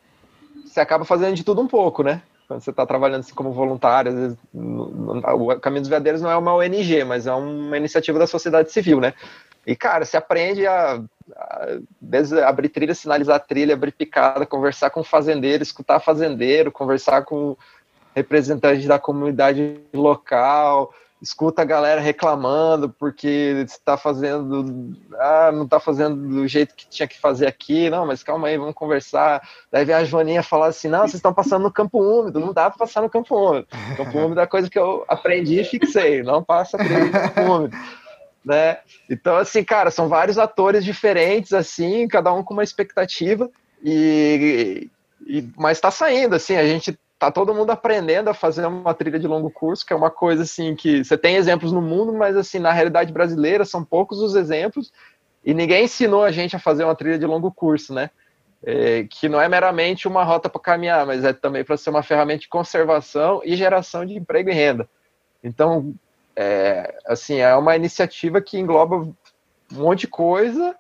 [0.73, 2.23] você acaba fazendo de tudo um pouco, né?
[2.49, 6.37] Quando você está trabalhando assim como voluntário, às vezes, o Caminho dos Veadeiros não é
[6.37, 9.13] uma ONG, mas é uma iniciativa da sociedade civil, né?
[9.67, 11.03] E, cara, você aprende a,
[11.37, 17.57] a abrir trilha, sinalizar trilha, abrir picada, conversar com fazendeiro, escutar fazendeiro, conversar com
[18.15, 26.17] representantes da comunidade local, escuta a galera reclamando porque está fazendo, ah, não está fazendo
[26.17, 29.41] do jeito que tinha que fazer aqui, não, mas calma aí, vamos conversar.
[29.71, 32.69] Daí vem a Joaninha falar assim, não, vocês estão passando no campo úmido, não dá
[32.69, 33.69] para passar no campo úmido.
[33.97, 37.77] Campo úmido é a coisa que eu aprendi e fixei, não passa no campo úmido.
[38.45, 38.79] Né?
[39.09, 43.49] Então, assim, cara, são vários atores diferentes, assim, cada um com uma expectativa,
[43.85, 44.91] e,
[45.25, 49.17] e mas está saindo, assim, a gente tá todo mundo aprendendo a fazer uma trilha
[49.17, 52.37] de longo curso, que é uma coisa assim que você tem exemplos no mundo, mas
[52.37, 54.93] assim, na realidade brasileira são poucos os exemplos
[55.45, 58.11] e ninguém ensinou a gente a fazer uma trilha de longo curso, né?
[58.65, 62.03] É, que não é meramente uma rota para caminhar, mas é também para ser uma
[62.03, 64.89] ferramenta de conservação e geração de emprego e renda.
[65.45, 65.95] Então,
[66.35, 69.15] é, assim, é uma iniciativa que engloba um
[69.71, 70.75] monte de coisa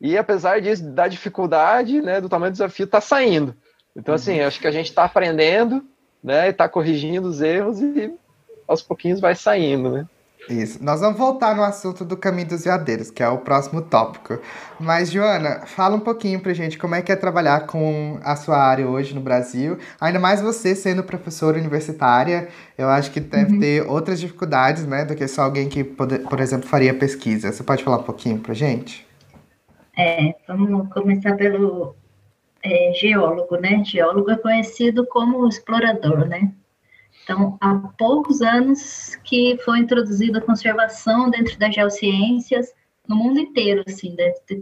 [0.00, 3.54] e apesar disso, da dificuldade, né, do tamanho do desafio, está saindo.
[3.96, 4.46] Então, assim, uhum.
[4.46, 5.82] acho que a gente está aprendendo,
[6.22, 6.50] né?
[6.50, 8.12] Está corrigindo os erros e
[8.68, 10.06] aos pouquinhos vai saindo, né?
[10.48, 10.82] Isso.
[10.82, 14.38] Nós vamos voltar no assunto do caminho dos veadeiros, que é o próximo tópico.
[14.78, 18.56] Mas, Joana, fala um pouquinho pra gente como é que é trabalhar com a sua
[18.56, 19.78] área hoje no Brasil.
[20.00, 23.60] Ainda mais você sendo professora universitária, eu acho que deve uhum.
[23.60, 27.50] ter outras dificuldades, né, do que só alguém que, por exemplo, faria pesquisa.
[27.50, 29.04] Você pode falar um pouquinho pra gente?
[29.98, 31.96] É, vamos começar pelo
[32.66, 33.82] é, geólogo, né?
[33.84, 36.52] Geólogo é conhecido como explorador, né?
[37.22, 42.72] Então, há poucos anos que foi introduzida a conservação dentro das geociências
[43.08, 44.16] no mundo inteiro, assim,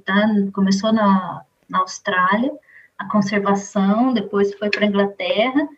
[0.05, 2.53] tá, começou na, na Austrália,
[2.99, 5.69] a conservação, depois foi para a Inglaterra,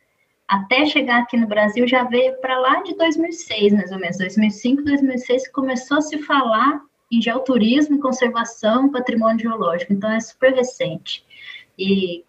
[0.49, 4.83] até chegar aqui no Brasil já veio para lá de 2006, mais ou menos, 2005,
[4.83, 11.25] 2006, começou a se falar em geoturismo, conservação, patrimônio geológico, então é super recente.
[11.79, 12.25] E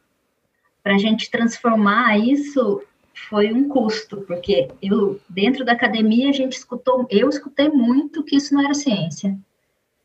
[0.84, 2.82] para a gente transformar isso
[3.30, 8.36] foi um custo, porque eu dentro da academia a gente escutou, eu escutei muito que
[8.36, 9.38] isso não era ciência,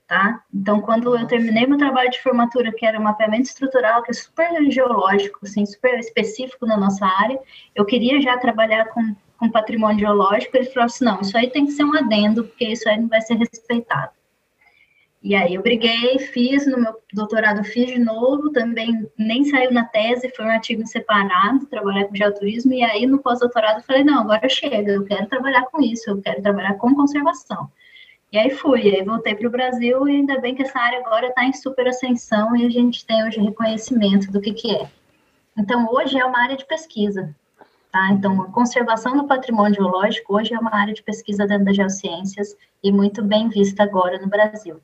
[0.09, 0.43] tá?
[0.53, 4.15] Então quando eu terminei meu trabalho de formatura, que era um mapeamento estrutural, que é
[4.15, 7.39] super geológico, assim, super específico na nossa área,
[7.75, 11.67] eu queria já trabalhar com, com patrimônio geológico, ele falou assim, não, isso aí tem
[11.67, 14.13] que ser um adendo, porque isso aí não vai ser respeitado.
[15.23, 19.85] E aí eu briguei, fiz no meu doutorado, fiz de novo, também nem saiu na
[19.85, 24.49] tese, foi um artigo separado, trabalhar com geoturismo, e aí no pós-doutorado falei, não, agora
[24.49, 27.71] chega, eu quero trabalhar com isso, eu quero trabalhar com conservação.
[28.33, 31.29] E aí fui, aí voltei para o Brasil, e ainda bem que essa área agora
[31.29, 34.91] está em super ascensão, e a gente tem hoje reconhecimento do que que é.
[35.57, 37.33] Então, hoje é uma área de pesquisa,
[37.93, 38.11] tá?
[38.11, 42.57] Então, a conservação do patrimônio geológico hoje é uma área de pesquisa dentro das geociências,
[42.83, 44.81] e muito bem vista agora no Brasil.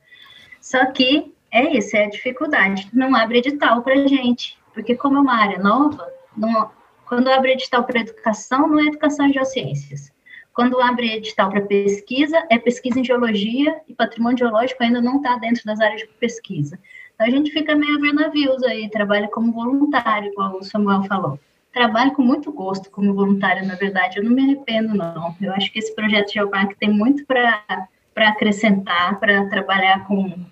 [0.69, 2.91] Só que é isso, é a dificuldade.
[2.93, 6.71] Não abre edital para gente, porque como é uma área nova, não,
[7.07, 10.13] quando abre edital para educação, não é educação em geociências.
[10.53, 15.37] Quando abre edital para pesquisa, é pesquisa em geologia e patrimônio geológico ainda não está
[15.37, 16.79] dentro das áreas de pesquisa.
[17.15, 21.03] Então a gente fica meio a ver navios aí, trabalha como voluntário, como o Samuel
[21.05, 21.41] falou.
[21.73, 25.35] Trabalho com muito gosto como voluntário, na verdade, eu não me arrependo, não.
[25.41, 30.45] Eu acho que esse projeto Geopark tem muito para acrescentar, para trabalhar com,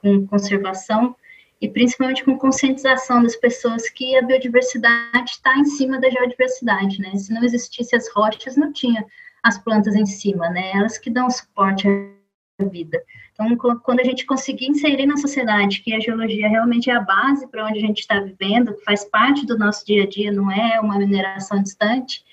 [0.00, 1.14] com conservação
[1.60, 7.14] e principalmente com conscientização das pessoas que a biodiversidade está em cima da geodiversidade, né?
[7.16, 9.04] Se não existisse as rochas, não tinha
[9.42, 10.70] as plantas em cima, né?
[10.72, 13.02] Elas que dão suporte à vida.
[13.32, 17.46] Então, quando a gente conseguir inserir na sociedade que a geologia realmente é a base
[17.48, 20.80] para onde a gente está vivendo, faz parte do nosso dia a dia, não é
[20.80, 22.24] uma mineração distante,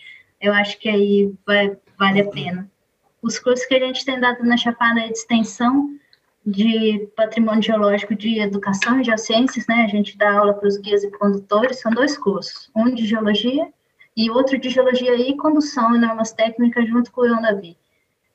[0.41, 2.69] eu acho que aí vai, vale a pena.
[3.21, 5.89] os cursos que a gente tem dado na Chapada de Extensão
[6.45, 9.83] de Patrimônio Geológico de Educação e Geociências, né?
[9.83, 13.67] A gente dá aula para os guias e condutores, são dois cursos, um de Geologia
[14.15, 17.77] e outro de Geologia e Condução e Normas Técnicas junto com o Ion Davi.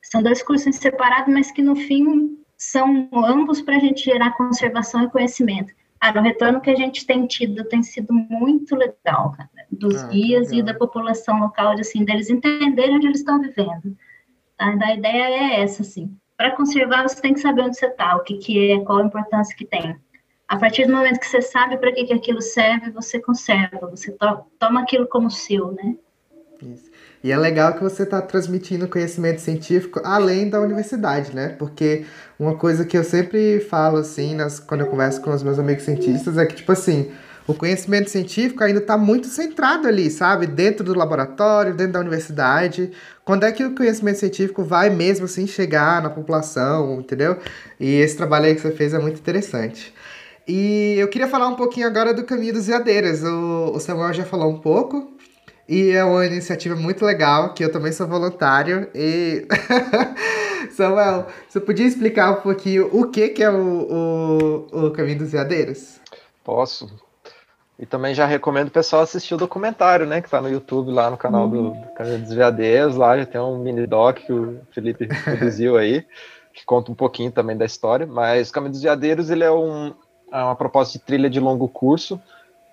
[0.01, 5.03] São dois cursos separados, mas que no fim são ambos para a gente gerar conservação
[5.03, 5.73] e conhecimento.
[5.99, 10.07] Ah, o retorno que a gente tem tido tem sido muito legal, cara, dos ah,
[10.07, 10.59] guias legal.
[10.59, 13.95] e da população local, de, assim, deles entenderem onde eles estão vivendo.
[14.57, 14.75] Tá?
[14.81, 16.15] A ideia é essa, assim.
[16.41, 19.05] Para conservar, você tem que saber onde você está, o que, que é, qual a
[19.05, 19.95] importância que tem.
[20.47, 24.11] A partir do momento que você sabe para que, que aquilo serve, você conserva, você
[24.13, 25.95] to toma aquilo como seu, né?
[26.63, 26.89] Isso.
[27.23, 31.49] E é legal que você está transmitindo conhecimento científico além da universidade, né?
[31.49, 32.07] Porque
[32.39, 35.83] uma coisa que eu sempre falo, assim, nas, quando eu converso com os meus amigos
[35.83, 37.11] cientistas, é que, tipo assim,
[37.47, 40.45] o conhecimento científico ainda está muito centrado ali, sabe?
[40.47, 42.91] Dentro do laboratório, dentro da universidade.
[43.25, 47.37] Quando é que o conhecimento científico vai mesmo, assim, chegar na população, entendeu?
[47.79, 49.93] E esse trabalho aí que você fez é muito interessante.
[50.47, 53.23] E eu queria falar um pouquinho agora do Caminho dos Veadeiros.
[53.23, 55.11] O, o Samuel já falou um pouco,
[55.67, 58.87] e é uma iniciativa muito legal, que eu também sou voluntário.
[58.93, 59.47] E.
[60.71, 65.31] Samuel, você podia explicar um pouquinho o que, que é o, o, o Caminho dos
[65.31, 65.99] Veadeiros?
[66.43, 67.10] Posso.
[67.81, 70.21] E também já recomendo o pessoal assistir o documentário, né?
[70.21, 71.81] Que tá no YouTube, lá no canal do, uhum.
[71.81, 72.95] do Caminho dos Veadeiros.
[72.95, 76.05] Lá já tem um mini doc que o Felipe produziu aí,
[76.53, 78.05] que conta um pouquinho também da história.
[78.05, 79.95] Mas o Caminho dos Veadeiros, ele é, um,
[80.31, 82.21] é uma proposta de trilha de longo curso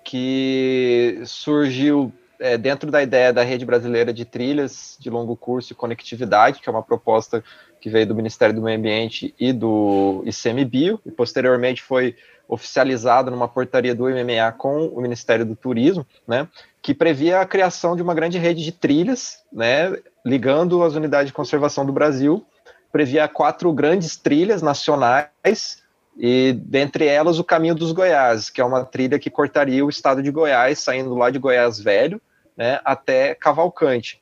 [0.03, 5.75] que surgiu é, dentro da ideia da Rede Brasileira de Trilhas de Longo Curso e
[5.75, 7.43] Conectividade, que é uma proposta
[7.81, 12.15] que veio do Ministério do Meio Ambiente e do ICMBio, e posteriormente foi
[12.49, 16.47] oficializada numa portaria do MMA com o Ministério do Turismo, né,
[16.81, 21.33] que previa a criação de uma grande rede de trilhas, né, ligando as unidades de
[21.33, 22.43] conservação do Brasil,
[22.91, 25.77] previa quatro grandes trilhas nacionais,
[26.17, 30.21] e dentre elas o Caminho dos Goiás, que é uma trilha que cortaria o estado
[30.23, 32.19] de Goiás, saindo lá de Goiás Velho,
[32.57, 34.19] né, até Cavalcante.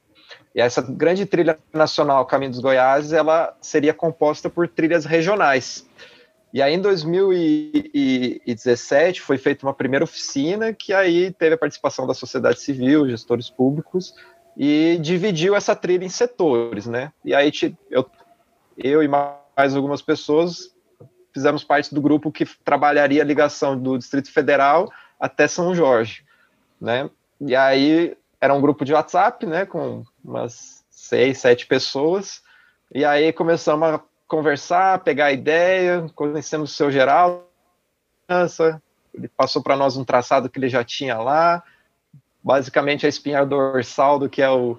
[0.54, 5.88] E essa grande trilha nacional Caminho dos Goiás, ela seria composta por trilhas regionais.
[6.54, 12.14] E aí, em 2017, foi feita uma primeira oficina, que aí teve a participação da
[12.14, 14.16] sociedade civil, gestores públicos,
[14.56, 17.12] e dividiu essa trilha em setores, né?
[17.24, 17.52] E aí,
[17.92, 18.10] eu,
[18.78, 20.74] eu e mais algumas pessoas
[21.34, 26.24] fizemos parte do grupo que trabalharia a ligação do Distrito Federal até São Jorge,
[26.82, 27.10] né?
[27.40, 32.42] E aí, era um grupo de WhatsApp, né, com umas seis, sete pessoas,
[32.94, 37.44] e aí começamos a conversar, pegar ideia, conhecemos o seu Geraldo,
[39.14, 41.64] ele passou para nós um traçado que ele já tinha lá,
[42.44, 44.78] basicamente a espinha dorsal do que é o,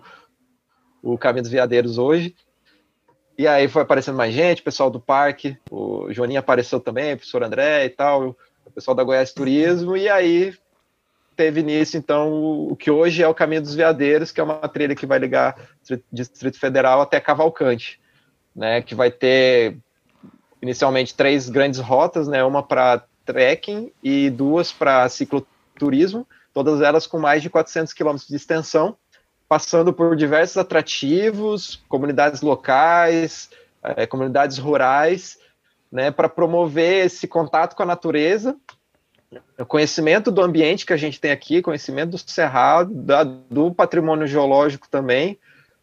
[1.02, 2.36] o Caminho dos Veadeiros hoje,
[3.38, 7.42] e aí foi aparecendo mais gente, pessoal do parque, o Joaninha apareceu também, o professor
[7.42, 10.54] André e tal, o pessoal da Goiás Turismo, e aí
[11.34, 12.32] teve início, então,
[12.68, 15.56] o que hoje é o Caminho dos Veadeiros, que é uma trilha que vai ligar
[16.12, 18.00] Distrito Federal até Cavalcante,
[18.58, 19.78] né, que vai ter
[20.60, 27.20] inicialmente três grandes rotas, né, uma para trekking e duas para cicloturismo, todas elas com
[27.20, 28.96] mais de 400 quilômetros de extensão,
[29.48, 33.48] passando por diversos atrativos, comunidades locais,
[33.80, 35.38] é, comunidades rurais,
[35.90, 38.56] né, para promover esse contato com a natureza
[39.58, 44.26] o conhecimento do ambiente que a gente tem aqui, conhecimento do cerrado, da, do patrimônio
[44.26, 45.38] geológico também,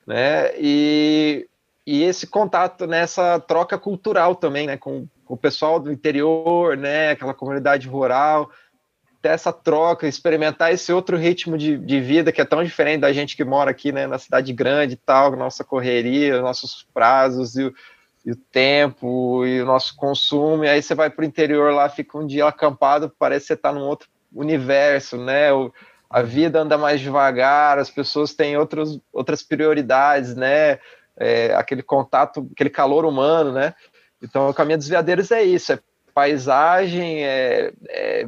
[0.05, 0.51] né?
[0.57, 1.47] E,
[1.85, 4.77] e esse contato nessa troca cultural também, né?
[4.77, 7.11] Com, com, o pessoal do interior, né?
[7.11, 8.49] Aquela comunidade rural,
[9.21, 13.13] ter essa troca, experimentar esse outro ritmo de, de vida que é tão diferente da
[13.13, 14.07] gente que mora aqui, né?
[14.07, 17.71] Na cidade grande e tal, nossa correria, nossos prazos e
[18.25, 21.87] e o tempo e o nosso consumo, e aí você vai para o interior lá,
[21.87, 25.53] fica um dia acampado, parece que você está num outro universo, né?
[25.53, 25.71] O,
[26.09, 30.79] a vida anda mais devagar, as pessoas têm outros, outras prioridades, né?
[31.17, 33.73] É, aquele contato, aquele calor humano, né?
[34.21, 35.79] Então, o caminho dos veadeiros é isso: é
[36.13, 38.27] paisagem, é, é,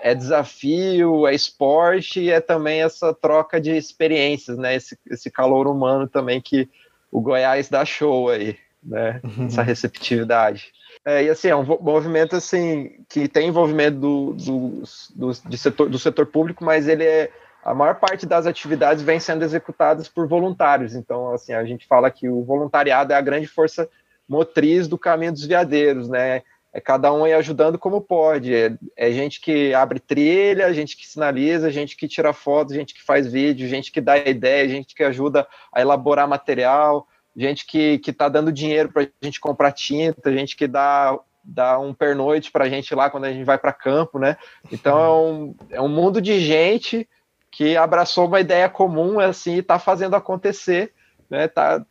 [0.00, 4.74] é desafio, é esporte e é também essa troca de experiências, né?
[4.74, 6.68] Esse, esse calor humano também que
[7.10, 9.20] o Goiás dá show aí né?
[9.22, 9.46] Uhum.
[9.46, 10.72] Essa receptividade.
[11.04, 14.82] É, e assim, é um movimento assim que tem envolvimento do, do,
[15.14, 17.30] do, setor, do setor público, mas ele é
[17.64, 20.94] a maior parte das atividades vem sendo executadas por voluntários.
[20.94, 23.88] Então, assim, a gente fala que o voluntariado é a grande força
[24.28, 26.42] motriz do caminho dos veadeiros, né?
[26.72, 28.54] É cada um aí ajudando como pode.
[28.54, 33.02] É, é gente que abre trilha, gente que sinaliza, gente que tira foto, gente que
[33.02, 37.06] faz vídeo, gente que dá ideia, gente que ajuda a elaborar material,
[37.36, 41.92] gente que está dando dinheiro para a gente comprar tinta, gente que dá, dá um
[41.92, 44.38] pernoite para a gente lá quando a gente vai para campo, né?
[44.72, 47.06] Então é um, é um mundo de gente
[47.52, 50.92] que abraçou uma ideia comum assim e está fazendo acontecer,
[51.30, 51.46] né?
[51.46, 51.84] Tá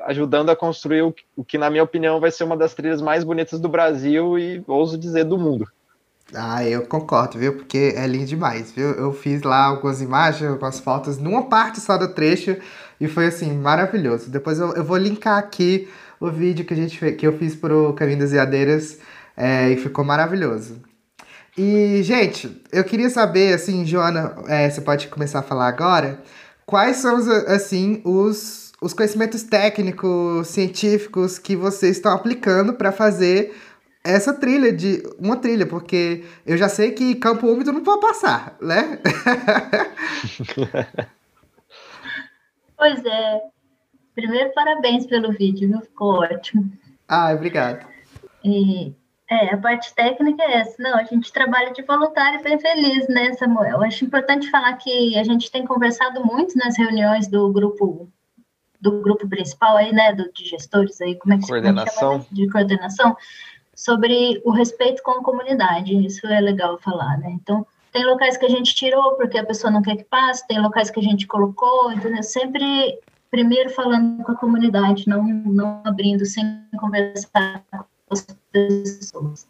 [0.00, 3.22] ajudando a construir o, o que, na minha opinião, vai ser uma das trilhas mais
[3.22, 5.68] bonitas do Brasil e ouso dizer do mundo.
[6.34, 7.54] Ah, eu concordo, viu?
[7.56, 8.90] Porque é lindo demais, viu?
[8.92, 12.56] Eu fiz lá algumas imagens, algumas fotos numa parte só do trecho
[12.98, 14.30] e foi assim, maravilhoso.
[14.30, 15.88] Depois eu, eu vou linkar aqui
[16.18, 18.98] o vídeo que, a gente, que eu fiz pro Caminho das Iadeiras
[19.36, 20.80] é, e ficou maravilhoso.
[21.56, 26.22] E, gente, eu queria saber, assim, Joana, é, você pode começar a falar agora,
[26.66, 33.56] quais são, assim, os, os conhecimentos técnicos, científicos que vocês estão aplicando para fazer
[34.04, 38.56] essa trilha de uma trilha, porque eu já sei que campo úmido não pode passar,
[38.60, 39.00] né?
[42.76, 43.40] pois é.
[44.14, 45.80] Primeiro, parabéns pelo vídeo, viu?
[45.80, 46.70] Ficou ótimo.
[47.08, 47.86] Ah, obrigado.
[48.44, 48.94] E,
[49.28, 50.80] é, a parte técnica é essa.
[50.80, 53.76] Não, a gente trabalha de voluntário bem feliz, né, Samuel?
[53.76, 58.08] Eu acho importante falar que a gente tem conversado muito nas reuniões do grupo
[58.78, 62.20] do grupo principal aí, né, do, de gestores aí, como é que coordenação.
[62.20, 62.26] se chama?
[62.30, 63.16] De coordenação
[63.74, 65.94] sobre o respeito com a comunidade.
[66.06, 67.30] Isso é legal falar, né?
[67.30, 70.60] Então, tem locais que a gente tirou porque a pessoa não quer que passe, tem
[70.60, 72.22] locais que a gente colocou, entendeu?
[72.22, 73.00] Sempre
[73.30, 78.26] primeiro falando com a comunidade, não, não abrindo sem conversar com as
[78.56, 79.46] pessoas.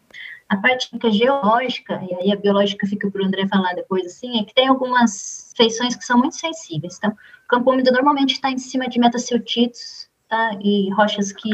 [0.49, 4.43] A parte geológica, e aí a biológica fica para o André falar depois, assim, é
[4.43, 6.97] que tem algumas feições que são muito sensíveis.
[6.97, 10.57] Então, o campo úmido normalmente está em cima de metaceltitos, tá?
[10.61, 11.49] E rochas que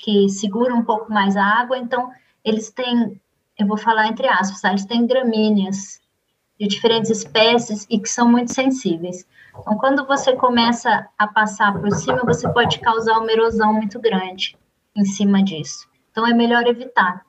[0.00, 2.10] que seguram um pouco mais a água, então
[2.44, 3.20] eles têm,
[3.58, 4.70] eu vou falar entre aspas, tá?
[4.70, 6.00] eles têm gramíneas
[6.58, 9.26] de diferentes espécies e que são muito sensíveis.
[9.58, 14.56] Então, quando você começa a passar por cima, você pode causar uma erosão muito grande
[14.96, 15.88] em cima disso.
[16.20, 17.24] Então, é melhor evitar.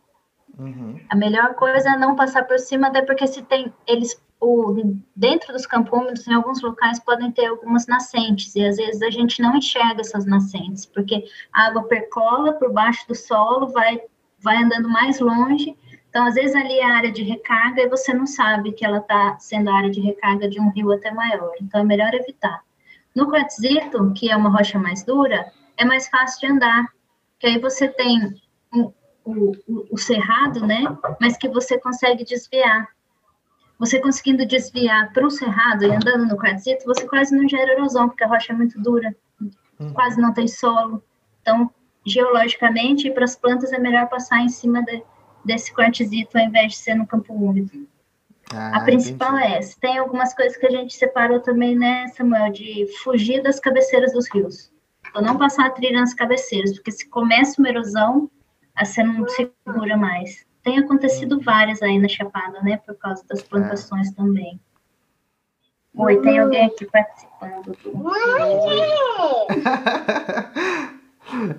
[0.60, 1.00] Uhum.
[1.08, 4.76] A melhor coisa é não passar por cima, até porque se tem eles o,
[5.16, 9.10] dentro dos campos úmidos, em alguns locais podem ter algumas nascentes, e às vezes a
[9.10, 11.24] gente não enxerga essas nascentes, porque
[11.54, 14.02] a água percola por baixo do solo, vai,
[14.40, 15.78] vai andando mais longe,
[16.10, 18.98] então às vezes ali é a área de recarga e você não sabe que ela
[18.98, 22.62] está sendo a área de recarga de um rio até maior, então é melhor evitar.
[23.16, 26.88] No quartzito, que é uma rocha mais dura, é mais fácil de andar,
[27.40, 28.41] que aí você tem
[28.74, 28.94] o,
[29.24, 29.54] o,
[29.92, 30.84] o cerrado, né,
[31.20, 32.88] mas que você consegue desviar,
[33.82, 38.08] você conseguindo desviar para o cerrado e andando no quartzito, você quase não gera erosão,
[38.08, 39.16] porque a rocha é muito dura,
[39.80, 39.94] uhum.
[39.94, 41.04] quase não tem solo.
[41.42, 41.72] Então,
[42.06, 45.04] geologicamente, para as plantas é melhor passar em cima de,
[45.44, 47.88] desse quartzito ao invés de ser no campo úmido.
[48.54, 49.54] Ah, a principal entendi.
[49.54, 49.80] é essa.
[49.80, 54.30] Tem algumas coisas que a gente separou também, né, Samuel, de fugir das cabeceiras dos
[54.30, 54.72] rios.
[55.10, 58.30] Então, não passar a trilha nas cabeceiras, porque se começa uma erosão,
[58.86, 60.46] você não segura mais.
[60.64, 62.78] Tem acontecido várias aí na Chapada, né?
[62.78, 64.14] Por causa das plantações é.
[64.14, 64.60] também.
[65.96, 67.76] Oi, tem alguém aqui participando.
[67.84, 68.12] Do...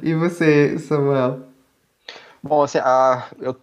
[0.02, 1.40] e você, Samuel?
[2.42, 3.54] Bom, assim, a, eu,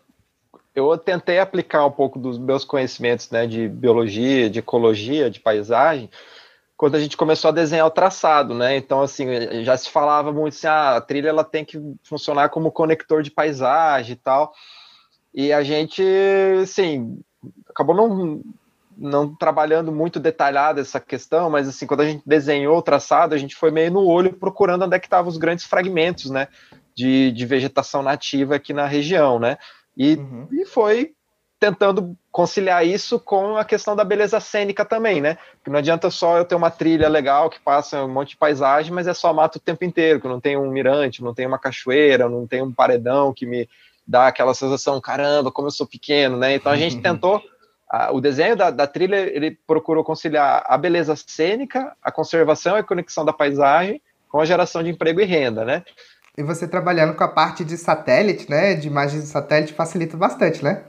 [0.75, 6.09] eu tentei aplicar um pouco dos meus conhecimentos né, de biologia, de ecologia, de paisagem,
[6.79, 8.77] quando a gente começou a desenhar o traçado, né?
[8.77, 9.25] Então, assim,
[9.65, 13.29] já se falava muito assim, ah, a trilha ela tem que funcionar como conector de
[13.29, 14.53] paisagem e tal.
[15.33, 16.01] E a gente,
[16.63, 17.19] assim,
[17.69, 18.41] acabou não,
[18.97, 23.37] não trabalhando muito detalhado essa questão, mas assim, quando a gente desenhou o traçado, a
[23.37, 26.47] gente foi meio no olho procurando onde é que estavam os grandes fragmentos, né,
[26.95, 29.57] de, de vegetação nativa aqui na região, né,
[29.97, 30.47] e, uhum.
[30.49, 31.11] e foi
[31.59, 35.37] tentando conciliar isso com a questão da beleza cênica também, né?
[35.55, 38.93] Porque não adianta só eu ter uma trilha legal que passa um monte de paisagem,
[38.93, 41.59] mas é só mato o tempo inteiro, que não tem um mirante, não tem uma
[41.59, 43.67] cachoeira, não tem um paredão que me
[44.07, 46.55] dá aquela sensação, caramba, como eu sou pequeno, né?
[46.55, 47.01] Então a gente uhum.
[47.01, 47.41] tentou,
[47.91, 52.79] a, o desenho da, da, trilha, ele procurou conciliar a beleza cênica, a conservação e
[52.79, 55.83] a conexão da paisagem com a geração de emprego e renda, né?
[56.37, 60.63] E você trabalhando com a parte de satélite, né, de imagens de satélite, facilita bastante,
[60.63, 60.83] né?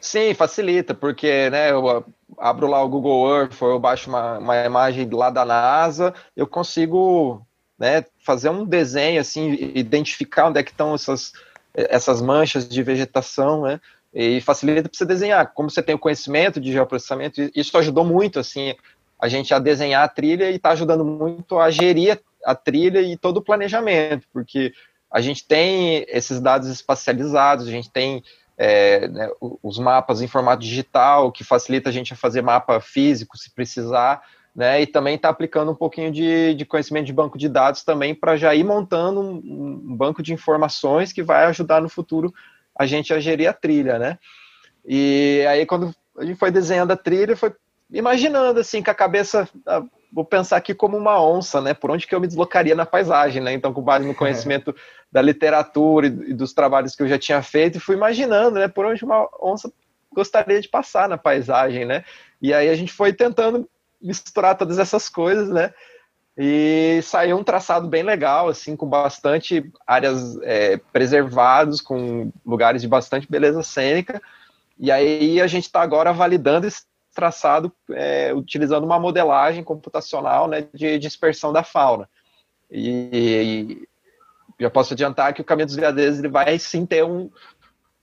[0.00, 2.04] Sim, facilita, porque né, eu
[2.38, 7.44] abro lá o Google Earth, eu baixo uma, uma imagem lá da NASA, eu consigo
[7.78, 11.32] né, fazer um desenho, assim, identificar onde é que estão essas
[11.74, 13.80] essas manchas de vegetação, né?
[14.12, 15.52] E facilita para você desenhar.
[15.52, 18.74] Como você tem o conhecimento de geoprocessamento, isso ajudou muito, assim,
[19.20, 23.16] a gente a desenhar a trilha e está ajudando muito a gerir a trilha e
[23.16, 24.72] todo o planejamento, porque
[25.10, 28.22] a gente tem esses dados espacializados, a gente tem
[28.58, 33.38] é, né, os mapas em formato digital, que facilita a gente a fazer mapa físico
[33.38, 34.20] se precisar,
[34.54, 34.82] né?
[34.82, 38.36] E também está aplicando um pouquinho de, de, conhecimento de banco de dados também para
[38.36, 42.34] já ir montando um, um, banco de informações que vai ajudar no futuro
[42.74, 44.18] a gente a gerir a trilha, né?
[44.84, 47.54] E aí quando a gente foi desenhando a trilha, foi
[47.92, 49.48] imaginando assim com a cabeça,
[50.12, 51.74] vou pensar aqui como uma onça, né?
[51.74, 53.52] Por onde que eu me deslocaria na paisagem, né?
[53.52, 54.74] Então com base no conhecimento
[55.10, 58.68] da literatura e dos trabalhos que eu já tinha feito, fui imaginando, né?
[58.68, 59.72] Por onde uma onça
[60.12, 62.04] gostaria de passar na paisagem, né?
[62.40, 63.68] E aí a gente foi tentando
[64.00, 65.72] misturar todas essas coisas, né?
[66.36, 72.86] E saiu um traçado bem legal, assim, com bastante áreas é, preservadas, com lugares de
[72.86, 74.22] bastante beleza cênica.
[74.78, 76.82] E aí a gente está agora validando esse
[77.18, 82.08] traçado é, utilizando uma modelagem computacional né, de dispersão da fauna.
[82.70, 83.88] E, e
[84.60, 87.28] já posso adiantar que o caminho dos veadeiros ele vai sim ter um,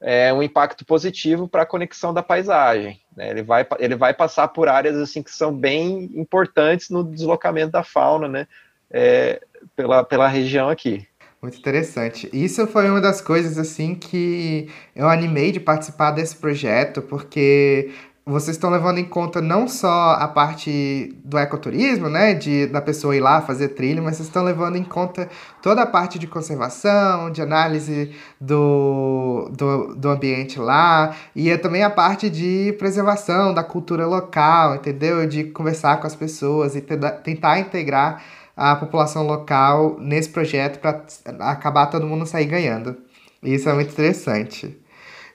[0.01, 2.99] é, um impacto positivo para a conexão da paisagem.
[3.15, 3.29] Né?
[3.29, 7.83] Ele, vai, ele vai passar por áreas assim que são bem importantes no deslocamento da
[7.83, 8.47] fauna, né?
[8.91, 9.41] É,
[9.77, 11.07] pela, pela região aqui.
[11.41, 12.29] Muito interessante.
[12.33, 17.93] Isso foi uma das coisas assim que eu animei de participar desse projeto, porque
[18.27, 23.15] vocês estão levando em conta não só a parte do ecoturismo, né, de da pessoa
[23.15, 25.29] ir lá fazer trilha, mas vocês estão levando em conta
[25.61, 31.83] toda a parte de conservação, de análise do, do, do ambiente lá, e é também
[31.83, 35.27] a parte de preservação da cultura local, entendeu?
[35.27, 38.23] De conversar com as pessoas e tentar integrar
[38.57, 41.03] a população local nesse projeto para
[41.51, 42.97] acabar todo mundo sair ganhando.
[43.43, 44.75] Isso é muito interessante.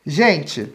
[0.05, 0.73] Gente,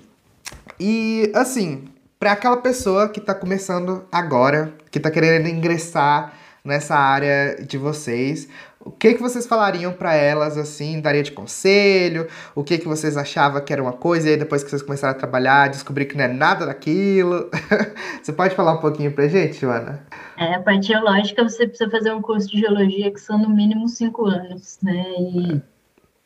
[0.80, 1.86] e assim,
[2.26, 8.49] para aquela pessoa que está começando agora, que está querendo ingressar nessa área de vocês,
[8.80, 12.28] o que que vocês falariam para elas assim, daria de conselho?
[12.55, 15.13] O que que vocês achavam que era uma coisa e aí depois que vocês começaram
[15.13, 17.47] a trabalhar, descobrir que não é nada daquilo?
[18.23, 20.03] você pode falar um pouquinho pra gente, Joana?
[20.36, 23.88] É, a parte geológica você precisa fazer um curso de geologia que são no mínimo
[23.88, 25.05] cinco anos, né?
[25.19, 25.61] E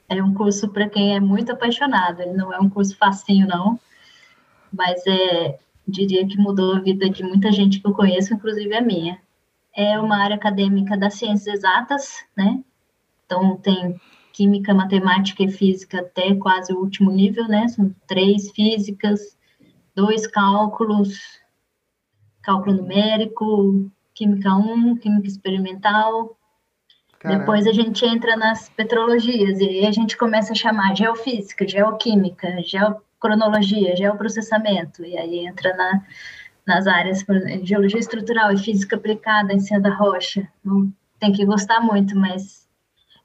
[0.07, 3.77] é um curso para quem é muito apaixonado, ele não é um curso facinho não,
[4.71, 5.59] mas é
[5.89, 9.19] diria que mudou a vida de muita gente que eu conheço, inclusive a minha.
[9.75, 12.63] É uma área acadêmica das ciências exatas, né?
[13.25, 13.99] Então tem
[14.33, 17.67] química, matemática e física até quase o último nível, né?
[17.67, 19.37] São três físicas,
[19.95, 21.19] dois cálculos,
[22.41, 26.37] cálculo numérico, química 1, química experimental.
[27.19, 27.39] Caramba.
[27.39, 32.61] Depois a gente entra nas petrologias e aí a gente começa a chamar geofísica, geoquímica,
[32.63, 36.03] geo cronologia, geoprocessamento, e aí entra na,
[36.65, 40.47] nas áreas de geologia estrutural e física aplicada em cima da rocha.
[40.63, 42.67] Não tem que gostar muito, mas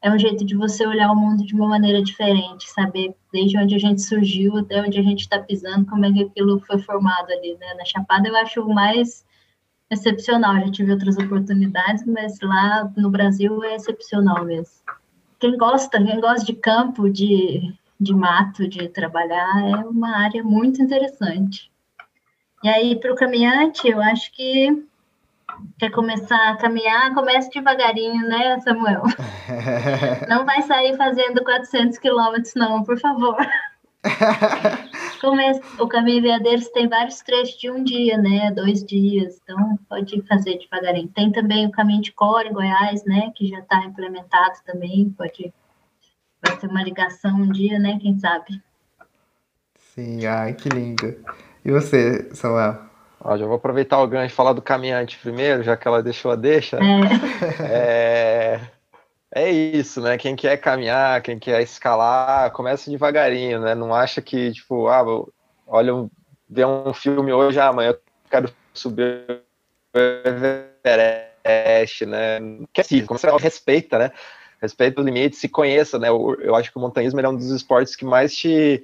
[0.02, 3.74] é um jeito de você olhar o mundo de uma maneira diferente, saber desde onde
[3.74, 7.32] a gente surgiu até onde a gente está pisando, como é que aquilo foi formado
[7.32, 7.74] ali, né?
[7.74, 9.24] Na Chapada eu acho mais
[9.90, 14.74] excepcional, já tive outras oportunidades, mas lá no Brasil é excepcional mesmo.
[15.38, 20.82] Quem gosta, quem gosta de campo, de de mato, de trabalhar, é uma área muito
[20.82, 21.70] interessante.
[22.62, 24.86] E aí, para o caminhante, eu acho que
[25.78, 29.02] quer começar a caminhar, comece devagarinho, né, Samuel?
[30.28, 33.36] não vai sair fazendo 400 quilômetros, não, por favor.
[35.20, 40.20] Comece, o caminho Veadeiros tem vários trechos de um dia, né, dois dias, então pode
[40.22, 41.08] fazer devagarinho.
[41.08, 45.52] Tem também o caminho de Core, em Goiás, né, que já está implementado também, pode
[46.46, 47.98] Vai ter uma ligação um dia, né?
[48.00, 48.62] Quem sabe?
[49.94, 51.16] Sim, ai, que lindo.
[51.64, 52.78] E você, Samuel?
[53.20, 56.30] Ó, já vou aproveitar o gancho e falar do caminhante primeiro, já que ela deixou
[56.30, 56.78] a deixa.
[57.62, 58.60] É.
[59.34, 59.44] é...
[59.46, 60.18] é isso, né?
[60.18, 63.74] Quem quer caminhar, quem quer escalar, começa devagarinho, né?
[63.74, 65.02] Não acha que, tipo, ah,
[65.66, 65.92] olha,
[66.50, 69.42] ver um filme hoje, ah, amanhã eu quero subir
[69.94, 72.40] o Everest, né?
[72.72, 74.12] Que é assim, como você respeita, né?
[74.60, 76.08] Respeite os limites, se conheça, né?
[76.08, 78.82] Eu, eu acho que o montanhismo é um dos esportes que mais te,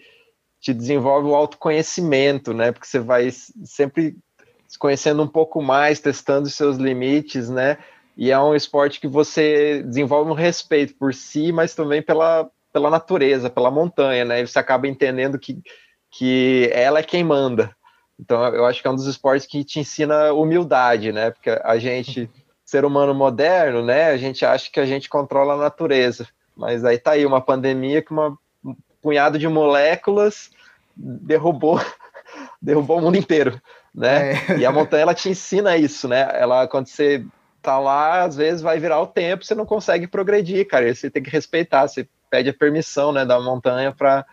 [0.61, 2.73] te desenvolve o autoconhecimento, né?
[2.73, 4.17] Porque você vai sempre
[4.69, 7.79] se conhecendo um pouco mais, testando os seus limites, né?
[8.17, 12.91] E é um esporte que você desenvolve um respeito por si, mas também pela, pela
[12.91, 14.41] natureza, pela montanha, né?
[14.41, 15.61] E você acaba entendendo que,
[16.11, 17.75] que ela é quem manda.
[18.19, 21.31] Então, eu acho que é um dos esportes que te ensina humildade, né?
[21.31, 22.29] Porque a gente
[22.71, 26.29] ser humano moderno, né, a gente acha que a gente controla a natureza.
[26.57, 30.53] Mas aí tá aí uma pandemia que uma, um punhado de moléculas
[30.97, 31.81] derrubou
[32.63, 33.61] derrubou o mundo inteiro,
[33.93, 34.35] né?
[34.35, 34.59] É.
[34.61, 36.29] E a montanha ela te ensina isso, né?
[36.35, 37.25] Ela quando você
[37.61, 40.89] tá lá, às vezes vai virar o tempo, você não consegue progredir, cara.
[40.89, 44.25] E você tem que respeitar, você pede a permissão, né, da montanha para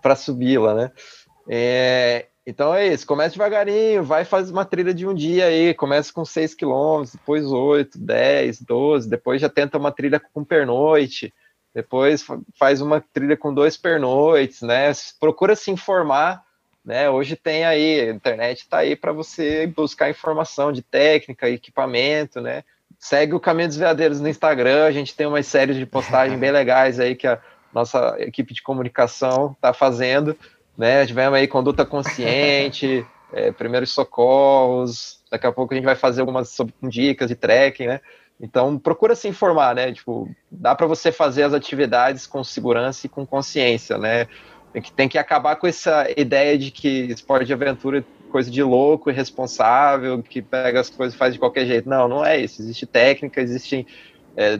[0.00, 0.92] para subi-la, né?
[1.48, 6.12] É, Então é isso, começa devagarinho, vai fazer uma trilha de um dia aí, começa
[6.12, 11.32] com 6 quilômetros, depois 8, 10, 12, depois já tenta uma trilha com pernoite,
[11.72, 12.26] depois
[12.58, 14.90] faz uma trilha com dois pernoites, né?
[15.20, 16.42] Procura se informar,
[16.84, 17.08] né?
[17.08, 22.64] Hoje tem aí, a internet está aí para você buscar informação de técnica, equipamento, né?
[22.98, 26.50] Segue o Caminho dos Veadeiros no Instagram, a gente tem umas séries de postagem bem
[26.50, 27.40] legais aí que a
[27.72, 30.36] nossa equipe de comunicação está fazendo,
[30.80, 31.04] né?
[31.04, 36.56] Tivemos aí conduta consciente, é, primeiros socorros, daqui a pouco a gente vai fazer algumas
[36.82, 38.00] dicas de trekking, né?
[38.40, 39.92] Então, procura se informar, né?
[39.92, 44.26] Tipo, dá para você fazer as atividades com segurança e com consciência, né?
[44.72, 48.50] Tem que, tem que acabar com essa ideia de que esporte de aventura é coisa
[48.50, 51.90] de louco, irresponsável, que pega as coisas e faz de qualquer jeito.
[51.90, 52.62] Não, não é isso.
[52.62, 53.86] Existe técnica, existe,
[54.34, 54.58] é,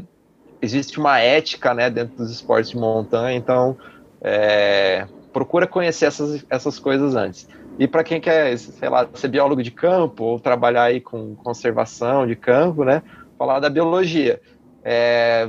[0.61, 3.39] existe uma ética, né, dentro dos esportes de montanha.
[3.39, 3.79] Então,
[4.21, 7.49] é, procura conhecer essas, essas coisas antes.
[7.79, 12.27] E para quem quer, sei lá, ser biólogo de campo ou trabalhar aí com conservação
[12.27, 13.03] de campo, né?
[13.41, 14.39] falar da biologia.
[14.85, 15.49] É,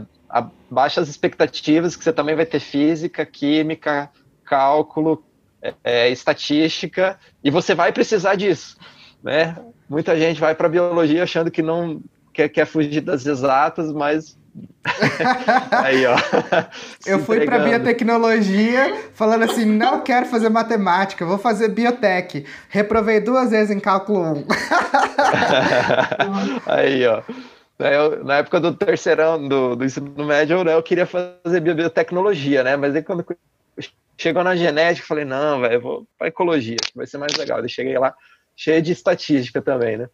[0.69, 4.09] baixas expectativas, que você também vai ter física, química,
[4.45, 5.25] cálculo,
[5.84, 8.77] é, estatística, e você vai precisar disso.
[9.21, 9.57] Né?
[9.89, 12.01] Muita gente vai para biologia achando que não
[12.34, 14.38] quer, quer fugir das exatas, mas
[15.71, 16.15] Aí, ó.
[17.05, 22.45] Eu fui para biotecnologia falando assim: não quero fazer matemática, vou fazer biotech.
[22.69, 24.45] Reprovei duas vezes em cálculo 1.
[26.65, 27.21] Aí, ó.
[27.79, 32.75] Eu, na época do terceirão do, do ensino médio, né, eu queria fazer biotecnologia, né?
[32.75, 33.25] Mas aí quando
[34.15, 37.59] chegou na genética, eu falei, não, velho, vou para ecologia, vai ser mais legal.
[37.59, 38.13] Eu cheguei lá
[38.55, 40.07] cheio de estatística também, né?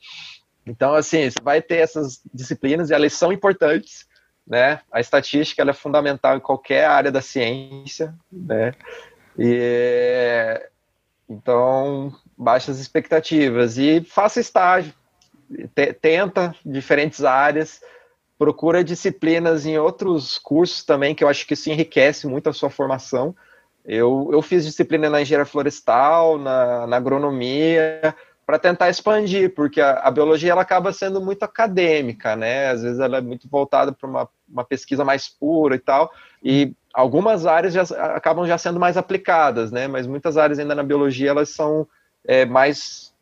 [0.67, 4.05] Então, assim, você vai ter essas disciplinas e elas são importantes,
[4.45, 4.81] né?
[4.91, 8.73] A estatística é fundamental em qualquer área da ciência, né?
[9.39, 10.61] E
[11.29, 14.93] então, baixas expectativas e faça estágio,
[16.01, 17.81] tenta diferentes áreas,
[18.37, 22.69] procura disciplinas em outros cursos também, que eu acho que isso enriquece muito a sua
[22.69, 23.35] formação.
[23.83, 28.15] Eu, eu fiz disciplina na engenharia florestal, na, na agronomia,
[28.47, 32.69] para tentar expandir, porque a, a, biologia ela acaba sendo muito acadêmica, né?
[32.69, 36.09] Às vezes ela é muito voltada para uma, uma pesquisa mais pura e tal,
[36.41, 37.81] e algumas áreas já,
[38.15, 39.85] acabam já sendo mais aplicadas, né?
[39.89, 41.85] Mas muitas áreas ainda na biologia elas são
[42.25, 43.13] é, mais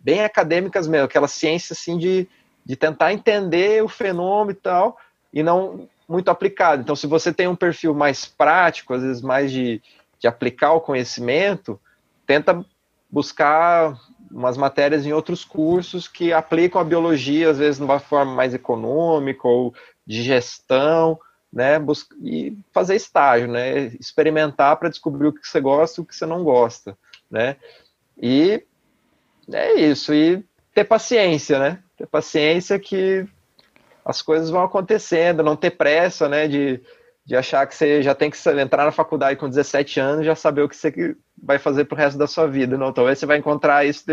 [0.00, 2.26] bem acadêmicas mesmo, aquela ciência assim de,
[2.64, 4.96] de tentar entender o fenômeno e tal,
[5.30, 6.80] e não muito aplicado.
[6.80, 9.82] Então, se você tem um perfil mais prático, às vezes mais de,
[10.18, 11.78] de aplicar o conhecimento,
[12.26, 12.64] tenta
[13.10, 13.94] buscar
[14.34, 18.52] umas matérias em outros cursos que aplicam a biologia, às vezes de uma forma mais
[18.52, 19.72] econômica ou
[20.06, 21.18] de gestão,
[21.52, 21.76] né,
[22.20, 26.26] e fazer estágio, né, experimentar para descobrir o que você gosta e o que você
[26.26, 26.98] não gosta,
[27.30, 27.56] né,
[28.20, 28.62] e
[29.52, 31.78] é isso, e ter paciência, né?
[31.96, 33.26] Ter paciência que
[34.04, 36.48] as coisas vão acontecendo, não ter pressa, né?
[36.48, 36.80] De,
[37.24, 40.34] de achar que você já tem que entrar na faculdade com 17 anos e já
[40.34, 42.76] saber o que você vai fazer pro resto da sua vida.
[42.76, 44.04] Não, talvez você vai encontrar isso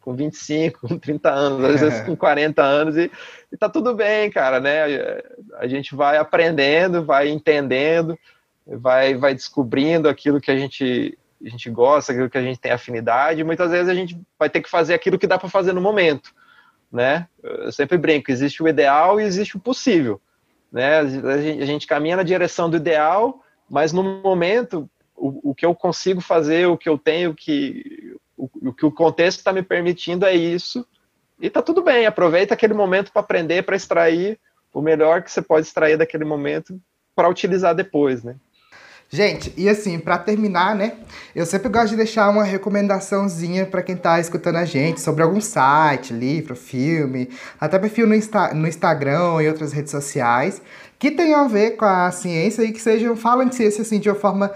[0.00, 3.10] com 25, com 30 anos, às vezes com 40 anos, e,
[3.52, 5.22] e tá tudo bem, cara, né?
[5.58, 8.18] A gente vai aprendendo, vai entendendo,
[8.66, 12.70] vai, vai descobrindo aquilo que a gente a gente gosta, aquilo que a gente tem
[12.70, 15.72] afinidade, e muitas vezes a gente vai ter que fazer aquilo que dá para fazer
[15.72, 16.34] no momento,
[16.92, 17.26] né?
[17.42, 20.20] Eu sempre brinco, existe o ideal e existe o possível,
[20.72, 20.98] né?
[20.98, 21.06] A
[21.40, 25.74] gente, a gente caminha na direção do ideal, mas no momento o, o, que eu
[25.74, 30.24] consigo fazer, o que eu tenho que o, o que o contexto está me permitindo
[30.24, 30.86] é isso,
[31.40, 34.38] e tá tudo bem, aproveita aquele momento para aprender, para extrair
[34.72, 36.80] o melhor que você pode extrair daquele momento
[37.14, 38.36] para utilizar depois, né?
[39.12, 40.92] Gente, e assim, para terminar, né?
[41.34, 45.40] Eu sempre gosto de deixar uma recomendaçãozinha para quem tá escutando a gente sobre algum
[45.40, 47.28] site, livro, filme,
[47.60, 50.62] até perfil no, Insta no Instagram e outras redes sociais
[50.96, 54.08] que tenham a ver com a ciência e que sejam, falam de ciência assim de
[54.08, 54.52] uma forma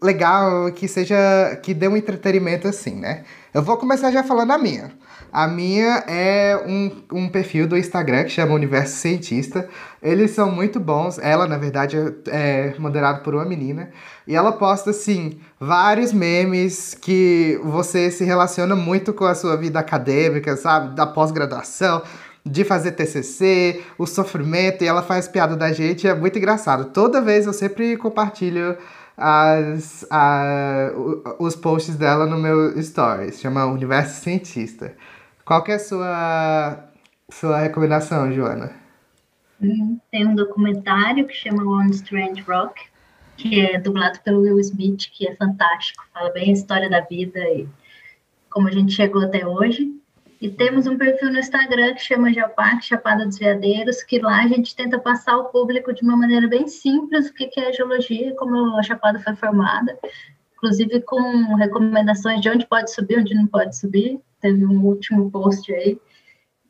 [0.00, 3.24] legal, que seja, que dê um entretenimento assim, né?
[3.52, 4.92] Eu vou começar já falando a minha.
[5.32, 9.68] A minha é um, um perfil do Instagram que chama Universo Cientista.
[10.02, 11.18] Eles são muito bons.
[11.18, 11.96] Ela, na verdade,
[12.28, 13.90] é moderada por uma menina.
[14.26, 19.78] E ela posta, assim, vários memes que você se relaciona muito com a sua vida
[19.78, 20.94] acadêmica, sabe?
[20.94, 22.02] Da pós-graduação,
[22.44, 24.82] de fazer TCC, o sofrimento.
[24.82, 26.08] E ela faz piada da gente.
[26.08, 26.86] É muito engraçado.
[26.86, 28.78] Toda vez eu sempre compartilho
[29.18, 30.90] as, a,
[31.38, 33.40] os posts dela no meu stories.
[33.40, 34.94] Chama Universo Cientista.
[35.48, 36.90] Qual que é a sua,
[37.30, 38.70] sua recomendação, Joana?
[39.58, 42.82] Hum, tem um documentário que chama One Strange Rock,
[43.34, 47.38] que é dublado pelo Will Smith, que é fantástico, fala bem a história da vida
[47.38, 47.66] e
[48.50, 49.90] como a gente chegou até hoje.
[50.38, 54.48] E temos um perfil no Instagram que chama Geoparque Chapada dos Veadeiros, que lá a
[54.48, 58.76] gente tenta passar ao público de uma maneira bem simples o que é geologia, como
[58.76, 59.98] a Chapada foi formada,
[60.58, 64.20] inclusive com recomendações de onde pode subir, onde não pode subir.
[64.40, 65.98] Teve um último post aí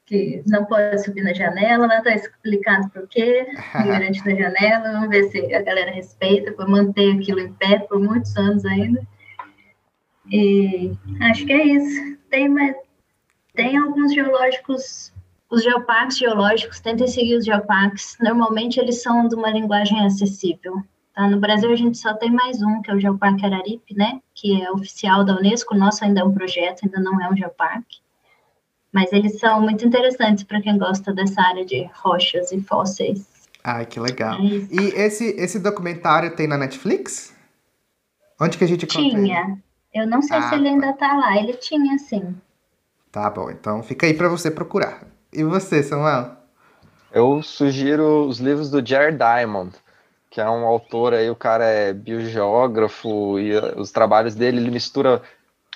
[0.08, 3.46] que não pode subir na janela, lá está explicado por quê,
[3.84, 8.00] imigrante na janela, vamos ver se a galera respeita, para manter aquilo em pé por
[8.00, 9.06] muitos anos ainda.
[10.30, 12.16] E acho que é isso.
[12.30, 12.74] Tem, mais,
[13.54, 15.12] tem alguns geológicos,
[15.50, 20.82] os geoparques geológicos, tentem seguir os geoparques, normalmente eles são de uma linguagem acessível.
[21.18, 21.26] Tá?
[21.26, 24.62] No Brasil a gente só tem mais um, que é o Geoparque Araripe, né, que
[24.62, 27.98] é oficial da Unesco, o nosso ainda é um projeto, ainda não é um geoparque.
[28.92, 33.26] Mas eles são muito interessantes para quem gosta dessa área de rochas e fósseis.
[33.64, 34.34] Ai, que legal.
[34.34, 37.34] É e esse, esse documentário tem na Netflix?
[38.40, 39.58] Onde que a gente Tinha.
[39.92, 41.36] Eu não sei ah, se ele ainda tá lá.
[41.36, 42.36] Ele tinha, sim.
[43.10, 45.02] Tá bom, então fica aí para você procurar.
[45.32, 46.36] E você, Samuel?
[47.12, 49.76] Eu sugiro os livros do Jared Diamond,
[50.30, 55.22] que é um autor aí, o cara é biogeógrafo e os trabalhos dele ele mistura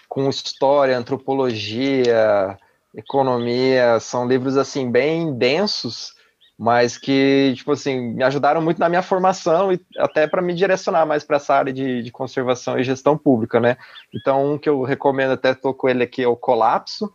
[0.08, 2.58] com história, antropologia,
[2.94, 6.14] economia, são livros assim bem densos,
[6.58, 11.06] mas que tipo assim me ajudaram muito na minha formação e até para me direcionar
[11.06, 13.78] mais para essa área de, de, conservação e gestão pública, né?
[14.14, 17.10] Então um que eu recomendo até tô com ele aqui é o Colapso,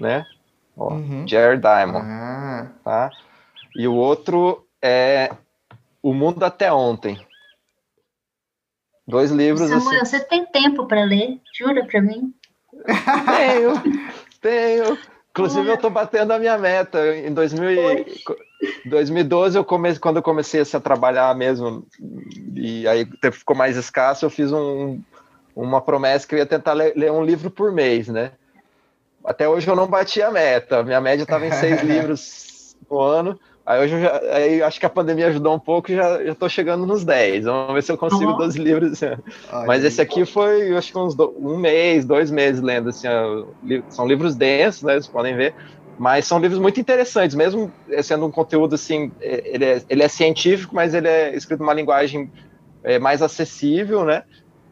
[0.00, 0.26] né?
[0.76, 1.26] Ó, uhum.
[1.28, 2.68] Jared Diamond, ah.
[2.82, 3.10] tá?
[3.76, 5.30] E o outro é
[6.02, 7.18] O Mundo até Ontem.
[9.06, 10.18] Dois livros Samuel, assim.
[10.18, 11.40] você tem tempo para ler?
[11.52, 12.32] Jura para mim?
[13.26, 14.02] Tenho,
[14.40, 14.98] tenho.
[15.30, 17.16] Inclusive, eu estou batendo a minha meta.
[17.16, 18.04] Em 2000
[18.84, 21.84] 2012, eu comecei, quando eu comecei a trabalhar mesmo,
[22.54, 25.00] e aí ficou mais escasso, eu fiz um,
[25.54, 28.32] uma promessa que eu ia tentar ler, ler, um livro por mês, né?
[29.24, 30.82] Até hoje eu não bati a meta.
[30.82, 33.38] Minha média estava em seis livros no ano.
[33.72, 36.48] Aí hoje eu já, aí acho que a pandemia ajudou um pouco e já, estou
[36.48, 37.44] chegando nos 10.
[37.44, 38.36] Vamos ver se eu consigo uhum.
[38.36, 39.00] 12 livros.
[39.66, 42.90] Mas esse aqui foi, acho que uns do, um mês, dois meses lendo.
[42.90, 43.08] Assim,
[43.88, 44.92] são livros densos, né?
[44.92, 45.54] Vocês podem ver.
[45.98, 50.08] Mas são livros muito interessantes, mesmo sendo um conteúdo assim, é, ele é, ele é
[50.08, 52.30] científico, mas ele é escrito numa linguagem
[52.82, 54.24] é, mais acessível, né?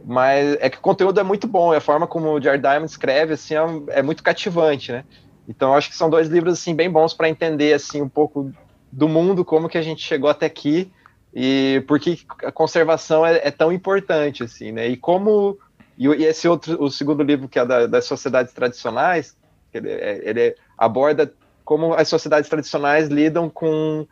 [0.04, 2.90] Mas é que o conteúdo é muito bom, e a forma como o Jared Diamond
[2.90, 5.04] escreve assim, é, é muito cativante, né?
[5.50, 8.52] Então acho que são dois livros assim bem bons para entender assim um pouco
[8.92, 10.90] do mundo, como que a gente chegou até aqui
[11.34, 14.88] e por que a conservação é, é tão importante, assim, né?
[14.88, 15.58] E como
[15.96, 19.36] e, e, esse outro, o segundo livro que é da, das sociedades tradicionais,
[19.72, 21.32] ele, é, ele aborda
[21.64, 24.06] como as sociedades tradicionais lidam com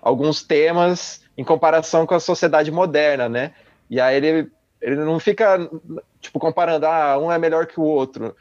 [0.00, 3.52] alguns temas em comparação com a sociedade moderna, né?
[3.90, 5.58] E aí ele, ele não fica
[6.20, 8.34] tipo comparando, ah, um é melhor que o outro.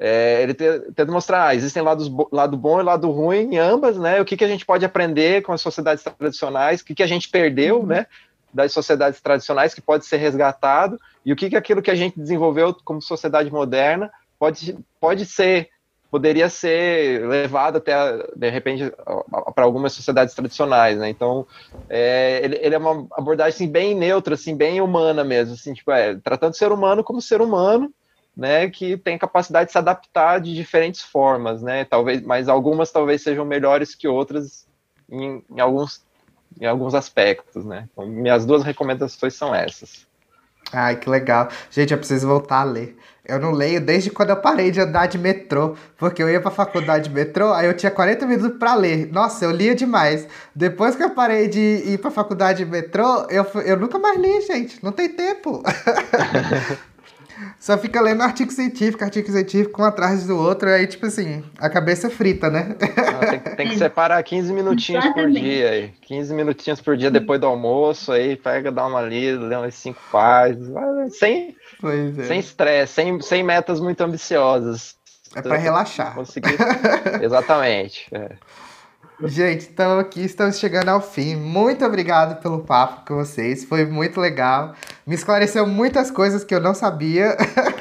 [0.00, 4.20] É, ele tenta mostrar, ah, existem lados, lado bom e lado ruim em ambas, né?
[4.20, 7.06] O que, que a gente pode aprender com as sociedades tradicionais, o que, que a
[7.06, 7.86] gente perdeu, uhum.
[7.86, 8.06] né?
[8.54, 12.18] Das sociedades tradicionais que pode ser resgatado, e o que, que aquilo que a gente
[12.18, 15.68] desenvolveu como sociedade moderna pode, pode ser,
[16.08, 17.92] poderia ser levado até,
[18.36, 18.92] de repente,
[19.52, 21.08] para algumas sociedades tradicionais, né?
[21.08, 21.44] Então,
[21.88, 25.90] é, ele, ele, é uma abordagem assim, bem neutra, assim, bem humana mesmo, assim, tipo,
[25.90, 27.92] é, tratando o ser humano como ser humano,
[28.38, 33.20] né, que tem capacidade de se adaptar de diferentes formas, né, talvez, mas algumas talvez
[33.20, 34.64] sejam melhores que outras
[35.10, 36.04] em, em alguns,
[36.60, 37.88] em alguns aspectos, né.
[37.92, 40.06] Então, minhas duas recomendações são essas.
[40.72, 41.48] Ai, que legal.
[41.70, 42.96] Gente, eu preciso voltar a ler.
[43.24, 46.50] Eu não leio desde quando eu parei de andar de metrô, porque eu ia pra
[46.50, 49.10] faculdade de metrô, aí eu tinha 40 minutos para ler.
[49.10, 50.28] Nossa, eu lia demais.
[50.54, 54.40] Depois que eu parei de ir pra faculdade de metrô, eu, eu nunca mais li,
[54.42, 54.82] gente.
[54.84, 55.62] Não tem tempo.
[57.58, 61.68] Só fica lendo artigo científico, artigo científico, um atrás do outro, aí, tipo assim, a
[61.68, 62.76] cabeça frita, né?
[63.12, 65.92] Não, tem, tem, que separar 15 minutinhos por dia aí.
[66.02, 70.00] 15 minutinhos por dia depois do almoço, aí pega, dá uma lida, lê umas cinco
[70.10, 72.24] páginas, sem é.
[72.24, 74.96] sem estresse, sem, sem metas muito ambiciosas.
[75.34, 76.14] É para relaxar.
[76.14, 76.56] Conseguir...
[77.22, 78.08] Exatamente.
[78.12, 78.30] É.
[79.24, 81.34] Gente, então aqui estamos chegando ao fim.
[81.34, 83.64] Muito obrigado pelo papo com vocês.
[83.64, 84.74] Foi muito legal.
[85.04, 87.36] Me esclareceu muitas coisas que eu não sabia.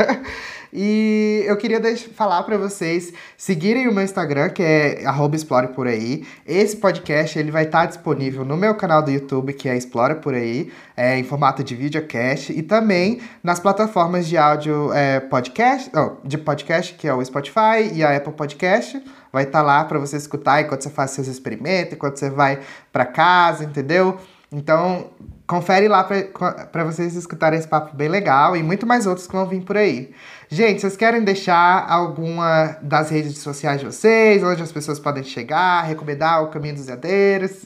[0.72, 5.03] E eu queria deixar, falar para vocês seguirem o meu Instagram, que é
[5.34, 6.26] explore por aí.
[6.45, 10.15] Esse podcast ele vai estar tá disponível no meu canal do YouTube, que é Explora
[10.15, 15.91] por aí, é, em formato de videocast, e também nas plataformas de áudio é, podcast,
[16.24, 19.01] de podcast, que é o Spotify e a Apple Podcast.
[19.32, 22.59] Vai estar tá lá para você escutar enquanto você faz seus experimentos, enquanto você vai
[22.91, 24.18] para casa, entendeu?
[24.51, 25.09] Então,
[25.45, 29.45] confere lá para vocês escutarem esse papo bem legal e muito mais outros que vão
[29.45, 30.13] vir por aí.
[30.49, 35.81] Gente, vocês querem deixar alguma das redes sociais de vocês, onde as pessoas podem chegar,
[35.81, 37.65] recomendar o Caminho dos Veadeiros?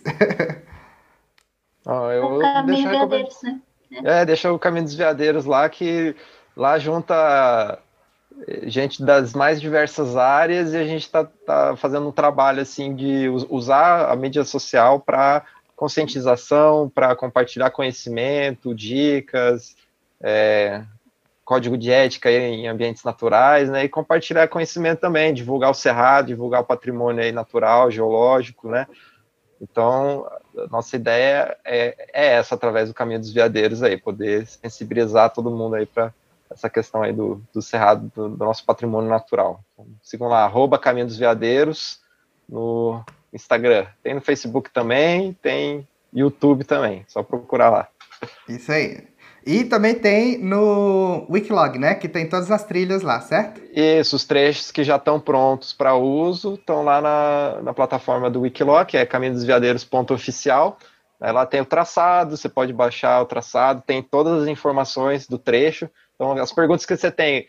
[1.85, 3.61] oh, eu o Caminho dos Veadeiros, né?
[4.03, 6.15] É, deixa o Caminho dos Veadeiros lá, que
[6.55, 7.77] lá junta
[8.47, 12.95] eh, gente das mais diversas áreas e a gente está tá fazendo um trabalho assim
[12.95, 15.43] de usar a mídia social para
[15.75, 19.75] conscientização, para compartilhar conhecimento, dicas,
[20.21, 20.83] é,
[21.51, 26.61] código de ética em ambientes naturais, né, e compartilhar conhecimento também, divulgar o cerrado, divulgar
[26.61, 28.87] o patrimônio aí natural, geológico, né,
[29.61, 30.25] então,
[30.71, 35.75] nossa ideia é, é essa, através do Caminho dos Veadeiros aí, poder sensibilizar todo mundo
[35.75, 36.13] aí para
[36.49, 39.61] essa questão aí do, do cerrado, do, do nosso patrimônio natural.
[39.73, 41.99] Então, sigam lá, arroba Caminho dos Veadeiros
[42.47, 43.87] no Instagram.
[44.01, 47.87] Tem no Facebook também, tem YouTube também, só procurar lá.
[48.47, 49.10] Isso aí.
[49.45, 51.95] E também tem no Wikilog, né?
[51.95, 53.61] Que tem todas as trilhas lá, certo?
[53.73, 58.41] Isso, os trechos que já estão prontos para uso estão lá na, na plataforma do
[58.41, 60.77] Wikilog, que é caminhodesviadeiros.oficial.
[61.19, 65.87] Lá tem o traçado, você pode baixar o traçado, tem todas as informações do trecho.
[66.15, 67.45] Então, as perguntas que você tem,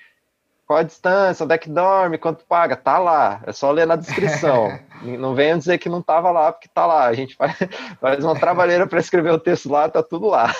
[0.66, 3.40] qual a distância, onde é que dorme, quanto paga, tá lá.
[3.46, 4.78] É só ler na descrição.
[5.02, 7.06] não venham dizer que não estava lá, porque tá lá.
[7.06, 7.56] A gente faz,
[8.00, 10.54] faz uma trabalheira para escrever o texto lá, tá tudo lá.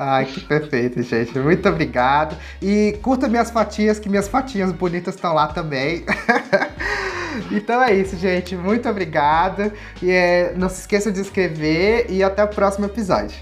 [0.00, 1.36] Ai, que perfeito, gente.
[1.40, 2.36] Muito obrigado.
[2.62, 6.04] E curta minhas fatinhas, que minhas fatinhas bonitas estão lá também.
[7.50, 8.54] então é isso, gente.
[8.54, 9.72] Muito obrigado.
[10.00, 13.36] E é, não se esqueçam de inscrever e até o próximo episódio.